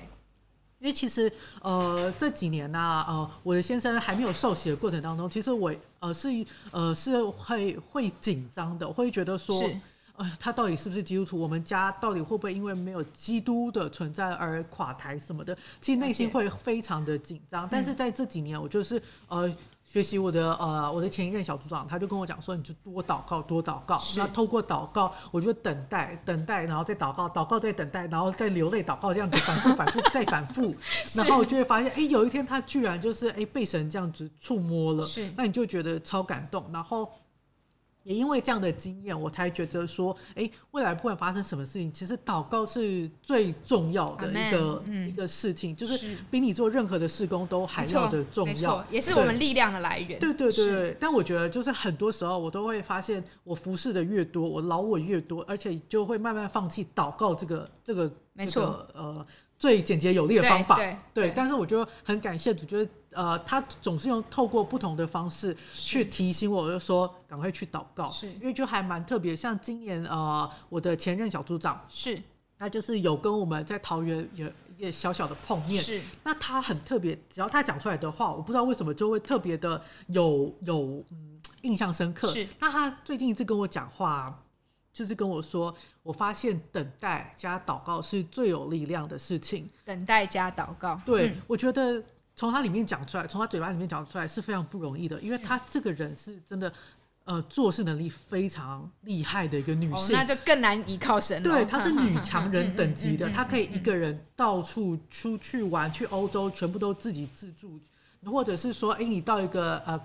[0.80, 6.28] 因为其实呃这几年呢、啊，呃我的先生还没有受洗的过程当中，其实我呃是
[6.72, 9.58] 呃是会会紧张的，会觉得说。
[10.16, 11.36] 呃，他到底是不是基督徒？
[11.36, 15.56] 我们家到底会不会因为没有基督的存在而垮台什么的？
[15.80, 17.68] 其实内心会非常的紧张。
[17.68, 19.52] 但是在这几年，我就是呃
[19.84, 24.00] 学习我的呃我的前一任小组长，他就跟我讲说，你就多祷告，多祷告。
[24.16, 30.72] 那透过祷告，我就等待，等待，然后再祷告，祷告再等待，然后再流泪祷告，这样子反复反复再反复，
[31.16, 37.10] 然后我就会发现，哎，有一天他居然就是哎被神这样子触摸了，是，那你就觉得超感动，然后。
[38.04, 50.20] 也因为这样的经验，我才觉得说，哎，未来不管发生什么事情，其实祷告是最重要的一个、嗯、一个事情，就是比你做任何的事工都还要的重要，也是我们力量的来源。
[50.20, 59.26] 对对对对，但我觉得就是很多时候我都会发现，我服侍的越多，我劳我越多，而且就会慢慢放弃祷告这个这个没错、这个、呃。
[59.64, 68.30] 最简洁有力的方法，对，对，对，对，但是我就很感谢主，觉得呃，他总是用透过不同的方式去提醒我，就说赶快去祷告，是。
[68.32, 69.34] 因为就还蛮特别。
[69.34, 72.22] 像今年呃，我的前任小组长是，
[72.58, 74.46] 他就是有跟我们在桃园有
[74.76, 82.28] 一个小小的碰面，是，那他很特别，只要他讲出来的话，我不知道为什么就会特别的有有嗯印象深刻。
[82.28, 84.42] 是，那他最近一次跟我讲话。
[84.94, 89.68] 就是跟我说，我发现等待加祷告是最有力量的事情。
[89.84, 92.00] 等待加祷告，对、嗯、我觉得
[92.36, 96.72] 从他里面讲出来，从他嘴巴里面讲出来是非常不容易的，因为他这个人是真的，
[97.24, 101.50] 呃，做事能力非常厉害的一个女性，哦、那就更难依靠神了。
[101.50, 107.80] 对，她是 女强人等级的，她可以一个人到处出去玩，去欧洲全部都自己自助，
[108.24, 110.00] 或者是说，哎，你到一个呃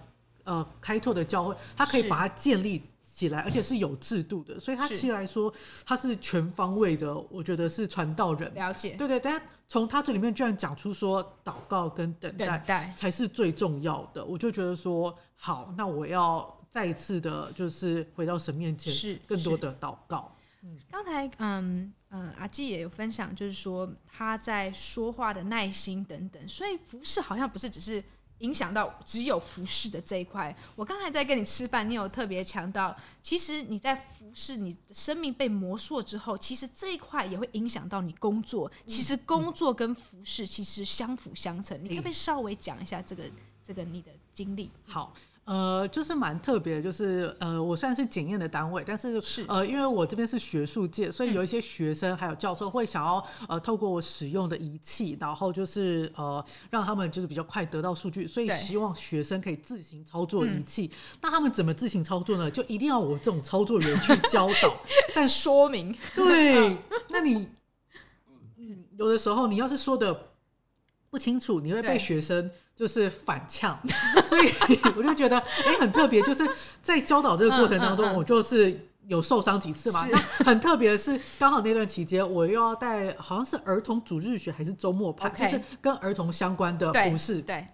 [0.46, 2.82] 呃开拓的教会，她可以把它建立。
[3.20, 5.54] 起来，而且是有制度的，所以他其实来说，
[5.86, 7.14] 他是全方位的。
[7.30, 9.20] 我觉得是传道人，了解，对对。
[9.20, 20.34] 但从他这里面居然讲出说，祷告跟等待才是最重要的，我就觉得说，好，那我要再一次的，就是回到神面前，是更多的祷告。
[20.64, 28.02] 嗯，刚才嗯嗯，阿纪也有分享，就是说他在说话的耐心等等，所以服侍好像不是只是。
[28.40, 30.56] 影响到只有服饰的这一块。
[30.76, 38.72] 我刚才在跟你吃饭，你有特别强调，其实你在服饰，你的生命被磨塑之后，其实这一块也会影响到你工作。
[38.86, 41.80] 其实工作跟服饰其实相辅相成。
[41.84, 43.24] 你可不可以稍微讲一下这个
[43.64, 44.70] 这个你的经历？
[44.86, 45.14] 好。
[45.50, 60.86] 呃，就是蛮特别的，就是呃，我虽然是检验的单位，但是，是呃，因为我这边是学术界，所以有一些学生还有教授会想要呃，透过我使用的仪器，然后就是呃，让他们就是比较快得到数据，所以希望学生可以自行操作仪器。
[60.86, 62.52] 嗯、那他们怎么自行操作呢？
[62.52, 64.78] 就一定要我这种操作员去教导，
[65.16, 66.78] 但说明对，
[67.10, 67.50] 那你
[68.58, 70.29] 嗯，有的时候你要是说的
[71.10, 72.50] 不清楚，你会被学生。
[72.80, 73.78] 就是反呛，
[74.26, 74.50] 所以
[74.96, 76.22] 我就觉得哎、欸，很特别。
[76.22, 76.50] 就是
[76.82, 80.08] 在教导这个过程当中，我就是有受伤几次嘛。
[80.10, 87.42] 那很特别的是，刚好那段期间我又要带，好像是儿童主日学还是周末班，就是跟儿童相关的服饰。
[87.42, 87.68] 对。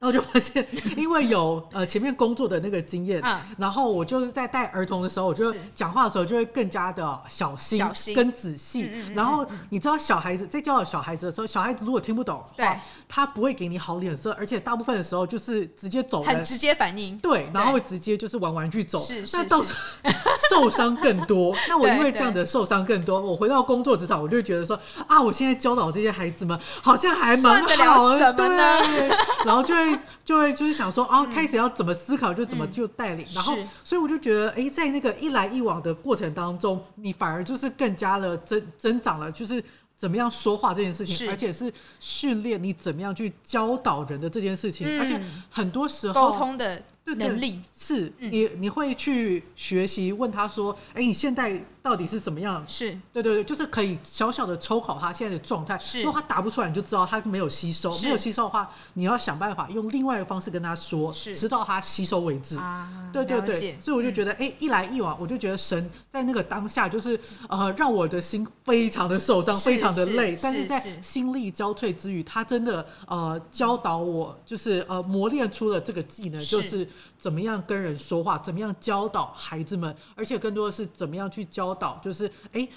[0.00, 0.64] 然后就发现，
[0.96, 3.20] 因为有呃前面工作的那个经验，
[3.56, 7.84] 然后我就是在带儿童的时候，我就讲话的时候就会更加的小心
[8.14, 8.88] 跟仔细。
[9.12, 17.18] 然后你知道小孩子在教导小孩子的时候，小孩子如果听不懂的话，他不会给你好脸色，而且大部分的时候就是直接走，很直接反应。
[17.18, 19.04] 对，然后会直接就是玩玩具走。
[19.32, 20.10] 那到时候
[20.48, 21.52] 受伤更多。
[21.68, 29.08] 那我因为这样的受伤更多，我回到工作职场，我就会觉得说啊，我现在教导这些孩子们好像还蛮好的，对。
[29.44, 29.87] 然后就会。
[30.24, 39.62] 就会就是想说啊，开始要怎么思考就怎么就带领，嗯、然后所以我就觉得，哎，在那个一来一往的过程当中，你反而就是更加的增增长了，就是
[39.96, 47.60] 怎么样说话这件事情，而且是训练你怎么样去教导人的这件事情，嗯、而且很多时候沟通的能力。
[47.74, 52.64] 是、嗯、你你会去学习问他说，哎，你现在到底是怎么样？
[52.66, 55.78] 是对对对，就是可以小小的抽考他现在的状态。
[55.78, 57.96] 是，如果他答不出来，你就知道他没有吸收。
[58.02, 62.56] 没有吸收的话，你要想办法用另外一个方式跟他说，直到他吸收为止。
[62.56, 67.18] 啊，对对对，所以我就觉得，哎、嗯，一来一往，我就觉得神在那个当下，就是
[67.48, 70.38] 呃，让我的心非常的受伤，非常的累。
[70.42, 82.68] 但是在心力交瘁之余，他真的呃教导我，就是呃磨练出了这个技能，就是怎么样跟人说话，怎么样教导孩子们，而且更多的是怎么样去教导，就是哎，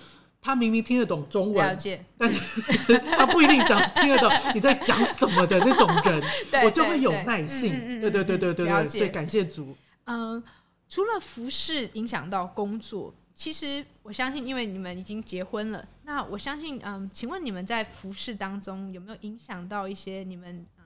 [0.42, 6.24] 他明明听得懂中文，了解，但是他不一定讲听得懂你在讲什么的那种人，
[6.66, 8.02] 我就会有耐性。
[8.02, 9.76] 对对对对对对，所以感谢主。
[10.06, 10.44] 嗯，
[10.90, 20.84] 除了服饰影响到工作，其实我相信，因为你们已经结婚了，那我相信，嗯，请问你们在服饰当中有没有影响到一些你们嗯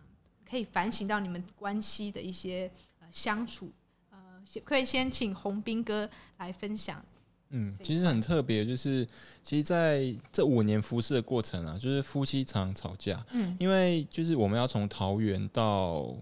[0.49, 3.72] 可以反省到你们关系的一些呃相处？
[4.12, 4.18] 呃，
[4.64, 7.03] 可以先请洪斌哥来分享。
[7.50, 9.08] 嗯，其实很特别，就是
[9.43, 16.16] 其实在这五年服侍的过程啊，就是夫妻常常吵架，嗯，因为就是我们要从桃园到。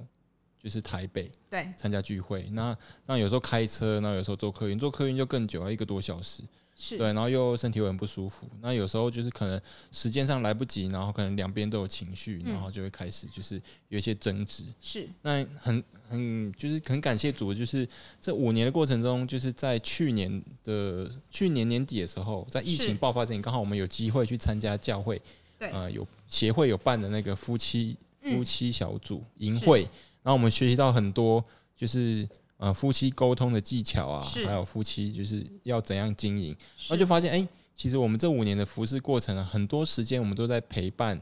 [0.63, 1.67] 就是台北对。
[1.75, 2.73] 参加聚会，那
[3.05, 6.41] 那有时候开车，那有时候坐客运，坐客运就更久，要一个多小时，
[6.75, 6.97] 是。
[6.97, 9.59] 对，然后又身体又很不舒服，那有时候就是可能
[9.91, 15.07] 时间上来不及，然后可能两边都有情绪，然后就会开始就是有一些争执，是。
[15.21, 17.87] 那很很就是很感谢主，就是
[18.19, 25.21] 这五年的过程中，就是在去年的去年年底的时候，在疫情爆发之前，刚好我们有机会去参加教会，
[25.57, 29.87] 对，呃，有协会有办的那个夫妻夫妻小组营会。
[30.23, 31.43] 然后我们学习到很多，
[31.75, 32.25] 就是
[32.57, 36.55] 呃夫妻沟通的技巧啊，还有夫妻就是要怎样经营。
[36.87, 41.19] 然后就发现，哎，其实我们这五年的服侍过程啊，很多时间我们都在陪伴，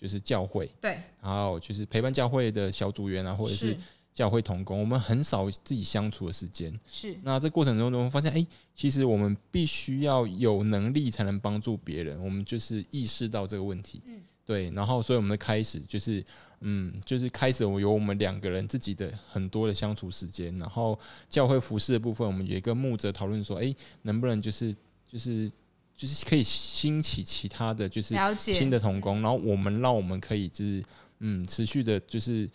[0.00, 3.76] 就是教会，对，然后就是陪伴教会的小组员啊，或者是
[4.14, 6.72] 教会同工，我们很少自己相处的时间。
[6.90, 12.18] 是，那这过程中中发现，哎，其实我们必须要有能力才能帮助别人。
[12.22, 14.02] 我们就是意识到这个问题。
[14.06, 14.20] 嗯。
[14.48, 16.24] 对，然后所以我们的开始就是，
[16.60, 24.74] 嗯，就是开始我有我们两个人自己的很多的相处时间，然后教会服饰的部分，我们也跟牧者讨论说，哎，能不能就是
[25.06, 25.52] 就是
[25.94, 30.82] 就是可以兴起其他的就是新的童工，然后我们让我们可以就是
[31.18, 32.48] 嗯持续的就是。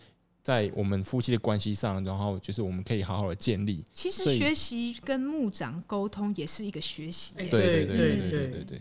[0.44, 3.82] 在我们夫妻的关系上，然后就是我们可以好好的建立。
[3.94, 7.32] 其实学习跟牧长沟通也是一个学习。
[7.34, 8.80] 对对对对对对对。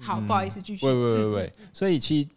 [0.00, 0.84] 好，不好意思，继续。
[0.84, 2.28] 喂喂喂喂，所以其实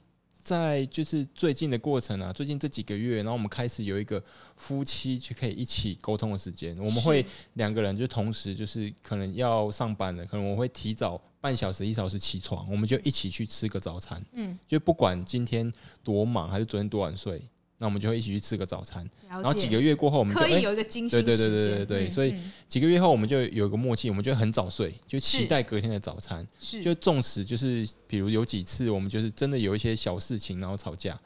[0.58, 4.22] 在就是最近的过程啊，最近这几个月，然后我们开始有一个
[4.56, 6.76] 夫妻就可以一起沟通的时间。
[6.80, 7.24] 我们会
[7.54, 14.20] 两个人就同时就是可能要上班了，可能我会提早半小时一小时起床，我们就一起去吃个早餐。
[14.34, 15.72] 嗯，就不管今天
[16.04, 17.40] 多忙还是昨天多晚睡。
[17.80, 22.36] 那我们就会一起去吃个早餐，然后几个月过后，我们就可以有一个精心对对对对对对，所以
[22.68, 26.48] 几个月后我们就有一个默契，我们就很早睡，就期待隔天的早餐。
[26.60, 31.20] 是，就纵使就是比如有几次我们就是真的有一些小事情，然后吵架，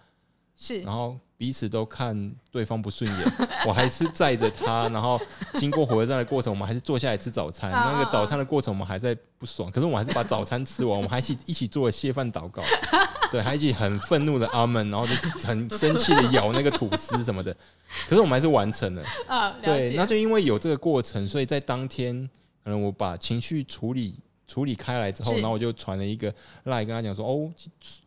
[0.56, 1.20] 是，然后。
[1.44, 3.34] 彼此都看对方不顺眼，
[3.68, 5.20] 我还是载着他，然后
[5.56, 7.70] 经过火车站的过程，我们还是坐下来吃早餐。
[7.76, 12.64] 那个早餐的过程，我们还在不爽，可是我们还是把早餐吃完，我们还一起一起做了谢饭祷告，
[13.30, 15.14] 对，还一起很愤怒的阿门，然后就
[15.46, 17.54] 很生气的咬那个吐司什么的，
[18.08, 19.04] 可是我们还是完成了。
[19.62, 22.30] 对，那就因为有这个过程，所以在当天，
[22.64, 24.18] 可能我把情绪处理。
[24.46, 26.32] 处理开来之后，然后我就传了一个
[26.66, 27.52] LINE 跟他讲说：“哦，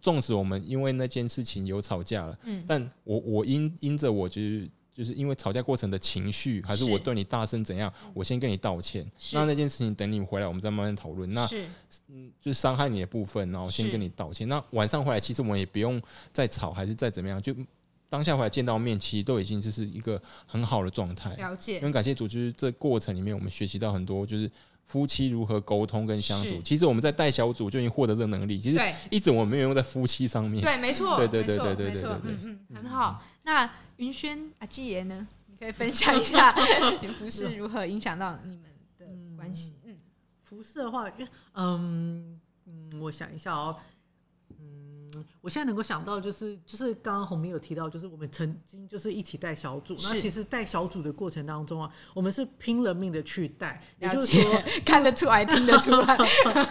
[0.01, 9.05] 纵使我们因为那件事情有吵架了，嗯，但我我因因着我就是就是因为吵架过程的情绪，还是我对你大声怎样，我先跟你道歉。
[9.33, 11.31] 那那件事情等你回来，我们再慢慢讨论。
[11.33, 11.49] 那
[12.09, 14.47] 嗯，就是伤害你的部分，然后先跟你道歉。
[14.47, 16.01] 那晚上回来，其实我们也不用
[16.33, 17.55] 再吵，还是再怎么样，就
[18.09, 21.35] 当下回来见到面，其实都已经就是一个很好的状态。
[21.37, 24.51] 了解，因为感谢主，就是这过程里面我们学习到很多，就是。”
[24.87, 26.61] 夫妻如何沟通跟相处？
[26.63, 28.59] 其实我们在带小组就已经获得这个能力。
[28.59, 28.81] 其实
[29.11, 30.63] 一直我们没有用在夫妻上面。
[30.63, 33.23] 对，没错，对对对对对对对，嗯嗯，很好。
[33.43, 35.27] 那云轩阿基爷呢？
[35.49, 36.55] 你可以分享一下
[37.03, 38.65] 你服饰如何影响到你们
[38.99, 39.07] 的
[39.37, 39.75] 关系？
[39.85, 39.97] 嗯，
[40.43, 41.11] 服饰的话，
[41.55, 43.77] 嗯嗯，我想一下哦。
[45.41, 49.95] 我现在能够想到，就是就是刚刚洪明有提到，就是我们曾经就是一起带小组。
[50.03, 56.17] 那其实带小组的过程当中啊，我们是拼了命的去带，也就是说看得出来、听得出来。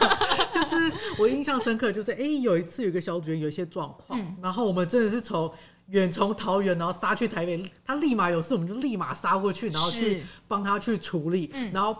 [0.52, 5.52] 就是我印象深刻，就是哎，有一次有一个小组员有一些状况，然后我们真的是从
[5.88, 11.96] 远从桃园，然后杀去台北，他立马有事，我们就立马杀过去，然后去帮他去处理，然后。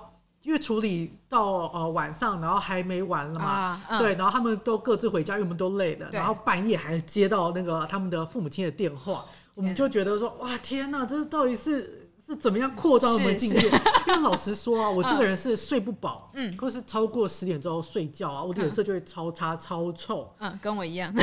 [0.46, 9.26] 因为处理到呃晚上，然后还没完了嘛，啊嗯、对，然后他们都各自回家，因为我们都累了，然后半夜还接到那个他们的父母亲的电话，
[9.56, 12.02] 我们就觉得说，哇，天哪，这到底是？
[12.28, 13.68] 是怎么样扩张我们境界？
[14.08, 20.34] 因为老实说啊，我 这个人是睡不饱，嗯，或是超过十点之后睡觉啊，我脸色就会超差、超臭。
[20.40, 21.14] 嗯，跟我一样，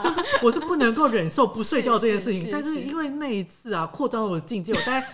[0.00, 2.48] 就是我是不能够忍受不睡觉这件事情。
[2.52, 5.04] 但是因为那一次啊，扩张了我的境界，我大概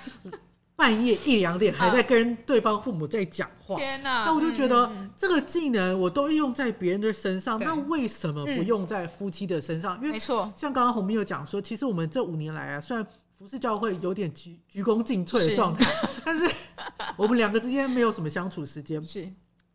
[0.81, 3.77] 半夜一两点还在跟对方父母在讲话。
[3.77, 4.25] 天哪！
[4.25, 9.99] 那我就觉得这个技能我都用在别人的身上，那为什么不用在夫妻的身上？
[9.99, 15.85] 因为没错，像刚刚红明有讲说，其实我们这五年来啊，虽然服侍教会有点鞠鞠躬尽瘁的状态，
[16.25, 16.51] 但是
[17.19, 19.03] 我们两个之间没有什么相处时间。
[19.03, 19.31] 是，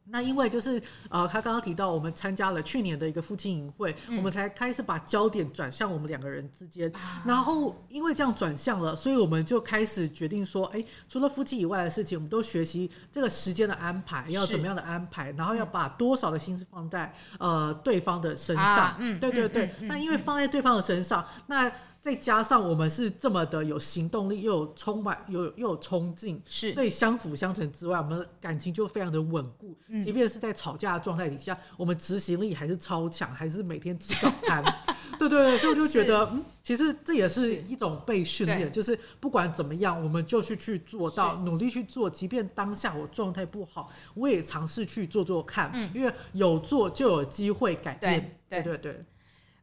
[0.08, 6.92] 那因为就是呃，他刚刚提到我们参加了去年的一个夫妻营会，嗯、我们才开始把焦点转向我们两个人之间。
[6.96, 18.66] 啊、然后因为这样转向了，所以我们就开始决定说，哎，除了夫妻以外的事情，我们都学习这个时间的安排要怎么样的安排，然后要把多少的心思放在呃对方的身上。
[18.66, 19.70] 啊、嗯，对对对。
[19.82, 21.72] 那、嗯嗯、因为放在对方的身上，那
[22.06, 29.76] 再加上我们是这么的有行动力，又有充满，又有又有冲劲，是，所以相辅相成之外，我们的感情就非常的稳固。
[29.88, 34.64] 嗯，即便是在吵架的状态底下，我们执行力还是超强，还是每天吃早餐。
[35.18, 48.38] 对对对，所以我就觉得，嗯，其实这也是一种被训练，就是不管怎么样，我们就去去做到，努力去做，即便当下我状态不好，我也尝试去做做看，嗯，因为有做就有机会改变。
[48.48, 48.78] 对对。
[48.78, 49.06] 对，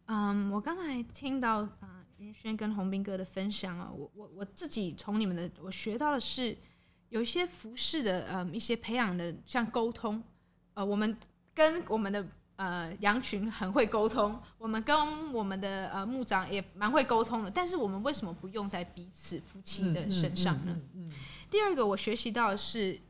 [0.07, 1.68] 嗯，我刚才听到
[2.23, 6.57] 云轩跟洪斌哥的分享啊，我我我自己从你们的我学到的是，
[7.09, 10.23] 有一些服饰的嗯一些培养的像沟通，
[10.75, 11.16] 呃，我们
[11.53, 20.79] 跟我们的呃羊群很会沟通，我们跟我们的呃牧长也蛮会沟通的，但是我们为什么不用在彼此夫妻的身上呢？
[21.51, 23.01] 第二个我学习到的是，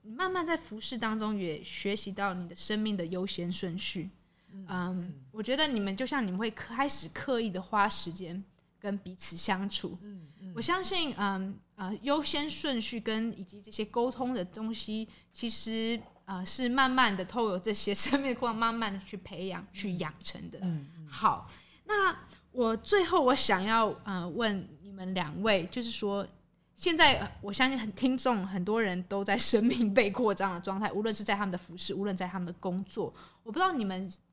[0.00, 4.08] 你慢慢在服饰当中也学习到你的生命的优先顺序，
[4.50, 8.42] 嗯，嗯我觉得你们就像你们会开始刻意的花时间。
[8.84, 20.58] 跟彼此相处，嗯嗯、我相信，嗯呃，优先顺序跟以及这些沟通的东西，其实呃是慢慢的透过这些生命光慢慢的去培养、去养成的。
[20.60, 21.48] 嗯嗯、好，
[21.86, 22.14] 那
[22.52, 26.28] 我最后我想要呃问你们两位，就是说，
[26.76, 33.14] 现在我相信很听众很多人都在生命 被扩张的状态，无论是在他们的服饰，无论在他们的工作，
[33.44, 34.23] 我不知道你们呃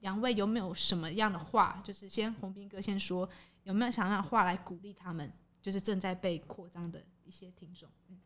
[0.00, 3.28] 两位有没有什么样的话，就是先洪斌哥先说。
[3.64, 5.30] 有没有想让话来鼓励他们？
[5.60, 7.86] 就是正在被扩张的一些听众。
[8.08, 8.18] 嗯，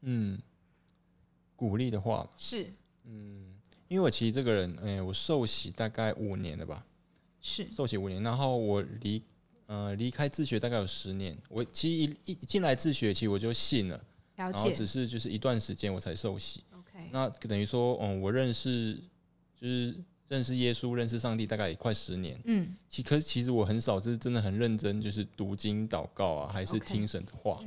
[0.00, 0.42] 嗯，
[1.54, 2.72] 鼓励的话是，
[3.04, 3.54] 嗯，
[3.86, 6.84] 因为我其实这个人，哎、欸，我受洗大概五年了吧，
[7.40, 9.22] 是受洗五年，然后我离
[9.66, 11.36] 呃离开自学大概有十年。
[11.48, 16.64] 我其实一一进来自学，其实我就信了，了然后只是就是一段时间我才受洗。
[16.72, 18.94] OK，那等于说，嗯，我认识
[19.54, 19.94] 就是。
[20.28, 22.36] 认识耶稣，认识上帝，大概也快十年。
[22.46, 27.60] 嗯，其可是其实我很少，就是真的很认真，就是读经、祷告啊，还是听神的话。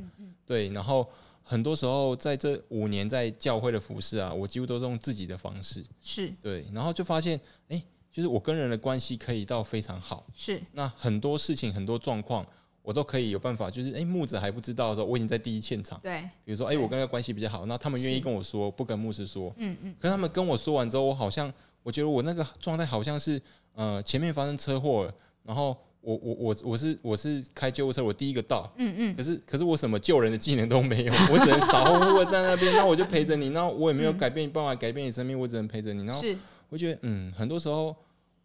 [0.46, 0.68] 对。
[0.70, 1.08] 然后
[1.42, 5.82] 很多时候在这五年在教会的服饰啊，我几乎都是用自己的方式。
[6.02, 6.34] 是。
[6.42, 6.66] 对。
[6.74, 7.40] 然后就发现，
[7.70, 10.26] 哎、欸，就是我跟人的关系可以到非常好。
[10.36, 10.62] 是。
[10.74, 12.46] 那很多事情、很多状况，
[12.82, 13.72] 我都可以有办法。
[13.72, 15.98] 就是，哎、欸，牧者还不知道的时候，我已经在第一现场。
[16.04, 16.22] 对。
[16.44, 19.54] 比如说，哎、欸，我跟他关系比较好，那他们愿意跟我说，不跟牧师说。
[19.60, 19.96] 嗯嗯。
[19.98, 21.50] 可是他们跟我说完之后，我好像。
[21.90, 23.42] 我觉得我那个状态好像是，
[23.74, 25.14] 呃，前面发生车祸了，
[25.44, 36.22] 然后我我我我是我是开救护车，我第一个到，嗯嗯，可是可是我什么救人的技能都没有， 我只能傻乎乎的在那边，那我就陪着你，然后我也没有改变办法改变你生命，我只能陪着你，然后
[36.70, 37.96] 我觉得嗯，很多时候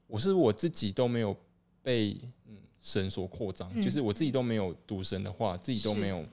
[0.06, 1.36] 我是我自己都没有
[1.82, 2.18] 被
[2.48, 6.24] 嗯神所扩张，嗯、就是我自己都没有读神的话，自己都没有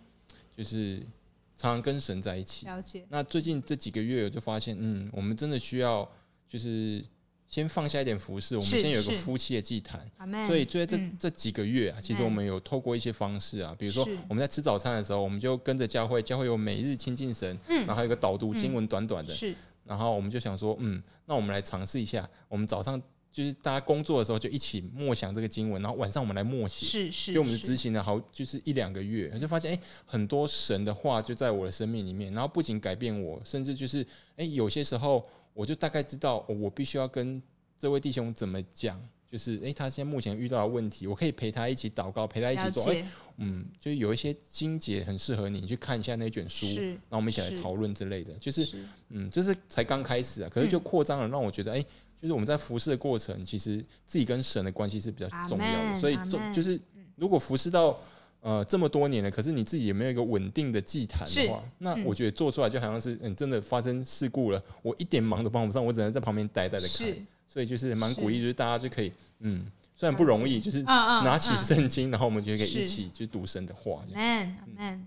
[0.56, 1.00] 就是
[1.58, 2.66] 常常跟神在一起。
[2.66, 3.06] 了解。
[3.10, 6.10] 那最近这几个月我就发现，嗯，我们真的需要。
[6.52, 7.02] 就是
[7.48, 10.06] 先放下一点服饰，我们先有一个夫妻的祭坛。
[10.46, 34.02] 所以就在这、嗯、这几个月啊，其实我们有透过一些方式啊，比如说我们在吃早餐的时候，我们就跟着教会，教会有每日亲近神，嗯、然后还有一个导读经文短短的，嗯、然后我们就想说，嗯，那我们来尝试一下，我们早上就是大家工作的时候就一起默想这个经文，然后晚上我们来默写，是是，就我们执行了好就是一两个月，就发现哎、欸，很多神的话就在我的生命里面，然后不仅改变我，甚至就是
[34.36, 35.26] 哎、欸，有些时候。
[35.54, 37.42] 我就大概知道，我必须要跟
[37.80, 39.00] 这位弟兄怎么讲，
[39.30, 43.04] 就是诶、欸，他现在目前遇到的问题，我可以陪他一起祷告，陪他一起做，诶
[43.38, 48.86] 嗯，就是有一些经节很适合你，你去看一下那卷书，然后我们一起来讨论之类的，就是，是。
[49.10, 56.80] 嗯，这是才刚开始啊，可是就扩张了，让我觉得，诶、欸，就是我们在服侍的过程，其实自己跟神的关系是比较重要的所以就就是
[57.16, 58.00] 如果服侍到
[58.42, 67.08] 呃这么多年了，可是你自己也没有一个稳定的祭坛的话，那我觉得做出来就好像是嗯真的发生事故了，我一点忙都帮不上，我只能在旁边呆呆的看。
[67.48, 74.02] 所以就是蛮鼓励，就是大家就可以嗯，虽然不容易，就是拿起圣经，然后我们就可以一起去读神的话。
[74.14, 75.06] Man Man，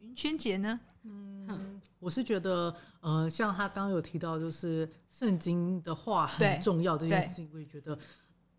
[0.00, 0.80] 云轩姐呢？
[1.02, 7.98] 嗯，我是觉得呃，像他刚刚有提到，就是圣经的话很重要这件事情，我也觉得。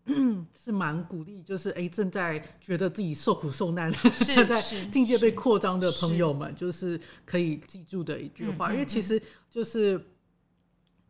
[0.54, 3.90] 是蛮鼓励，就是哎，正在觉得自己受苦受难，
[4.24, 10.00] 正在境界被扩张的朋友们，就是可以记住的一句话，因为其实就是。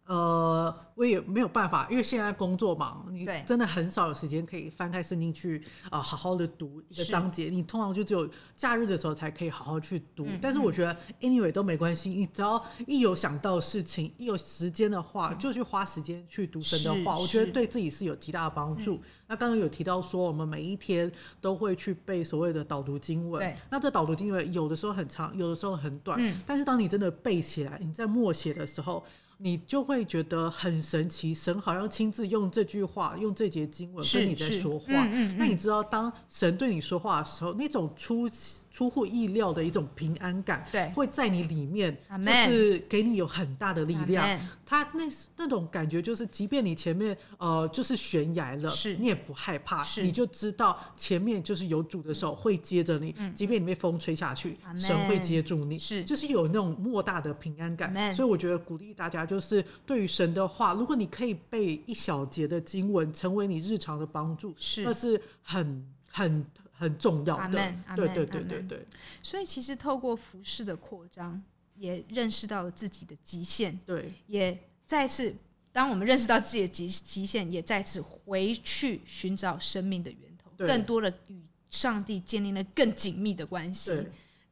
[0.07, 7.45] 呃，我也没有办法，因为现在工作忙，你真的很少有时间可以翻开圣经去啊、呃，好好的读一个章节。
[7.45, 10.27] 你通常就只有假日的时候才可以好好去读。
[10.27, 19.01] 嗯、但是我觉得 anyway 都没关系，你只要一有想到事情，一有时间的话，嗯、就去花时间去读神的话，我觉得对自己是有极大的帮助。
[19.27, 23.57] 那刚刚有提到说，我们每一天都会去背所谓的导读经文。
[23.71, 26.19] 那这导读经文有的时候很长，有的时候很短。
[26.21, 29.03] 嗯、但是当你真的背起来，你在默写的时候。
[29.39, 34.87] 你就会觉得很神奇，神好像亲自用这句话、用这节经文跟你在说话。
[34.89, 38.29] 嗯嗯嗯、那你知道，当神对你说话的时候，那种出
[38.75, 44.37] 出乎意料的一种平安感，对，会在你里面，就是给你有很大的力量。
[44.67, 45.05] 他那
[45.37, 48.97] 那种感觉，就是即便你前面呃就是悬崖了，是。
[48.97, 50.03] 你也不害怕，是。
[50.03, 56.03] 你就知道前面就是有主的手会接着你，嗯、即便你被风吹下去，嗯、神会接住你，是。
[56.03, 58.13] 就是有那种莫大的平安感。
[58.13, 59.25] 所以我觉得鼓励大家。
[59.25, 64.83] 就是对于神的话，如果你可以背一小节的经文，成为你日常的帮助，是。
[64.83, 66.45] 那是很很
[66.85, 67.75] 很重要的。
[67.97, 68.87] 对对对对对。
[69.23, 71.43] 所以其实透过服饰的扩张，
[71.77, 73.79] 也认识到了自己的极限。
[73.87, 74.57] 对，也
[74.87, 75.35] 再次，
[75.73, 83.91] 当我们认识到自己的极极限，也再次回去寻找生命的源头，对更多的与上帝建立了更紧密的关系。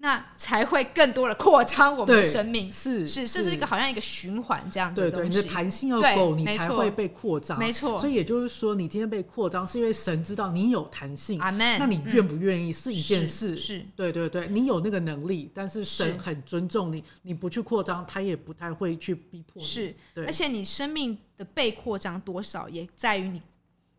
[0.03, 5.01] 那才会更多的扩张我们的生命，是是，这是一个好像一个循环这样子。
[5.01, 7.57] 对对，你的弹性要够，你才会被扩张。
[7.57, 11.41] 没错，所以也就是说，你今天被扩张，是因为神知道你有弹性。
[11.41, 11.79] 阿门。
[11.79, 13.57] 那你愿不愿意是一件事。
[13.57, 19.65] 是，对对对，你有那个能力，但是神很尊重你，你不去扩张，他也不太会去逼迫你。
[19.65, 23.41] 是，而且你生命的被扩张多少，也在于你。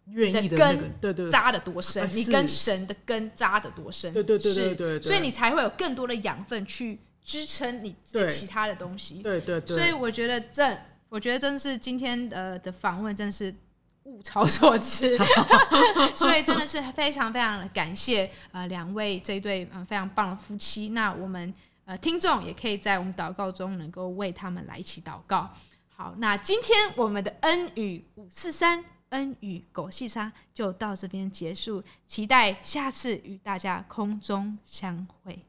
[0.07, 9.21] 愿意的根扎的多深，你跟神的根扎的多深，对对对对对，所以你才会有更多的养分去支撑你的其他的东西。
[9.21, 10.77] 对对对，所以我觉得这，
[11.07, 13.55] 我觉得真是今天呃的访问，真是
[14.03, 15.17] 物超所值。
[16.13, 20.89] 所以真的是非常非常感谢呃两位这一对嗯非常棒的夫妻。
[20.89, 21.53] 那我们
[21.85, 25.49] 呃听众也可以在我们祷告中能够为他们来一起祷告。
[25.95, 28.83] 好，那今天我们的恩语五四三。
[29.13, 31.83] 恩，与狗细沙就到这边结束。
[32.07, 35.45] 期待下次与大家空中相会。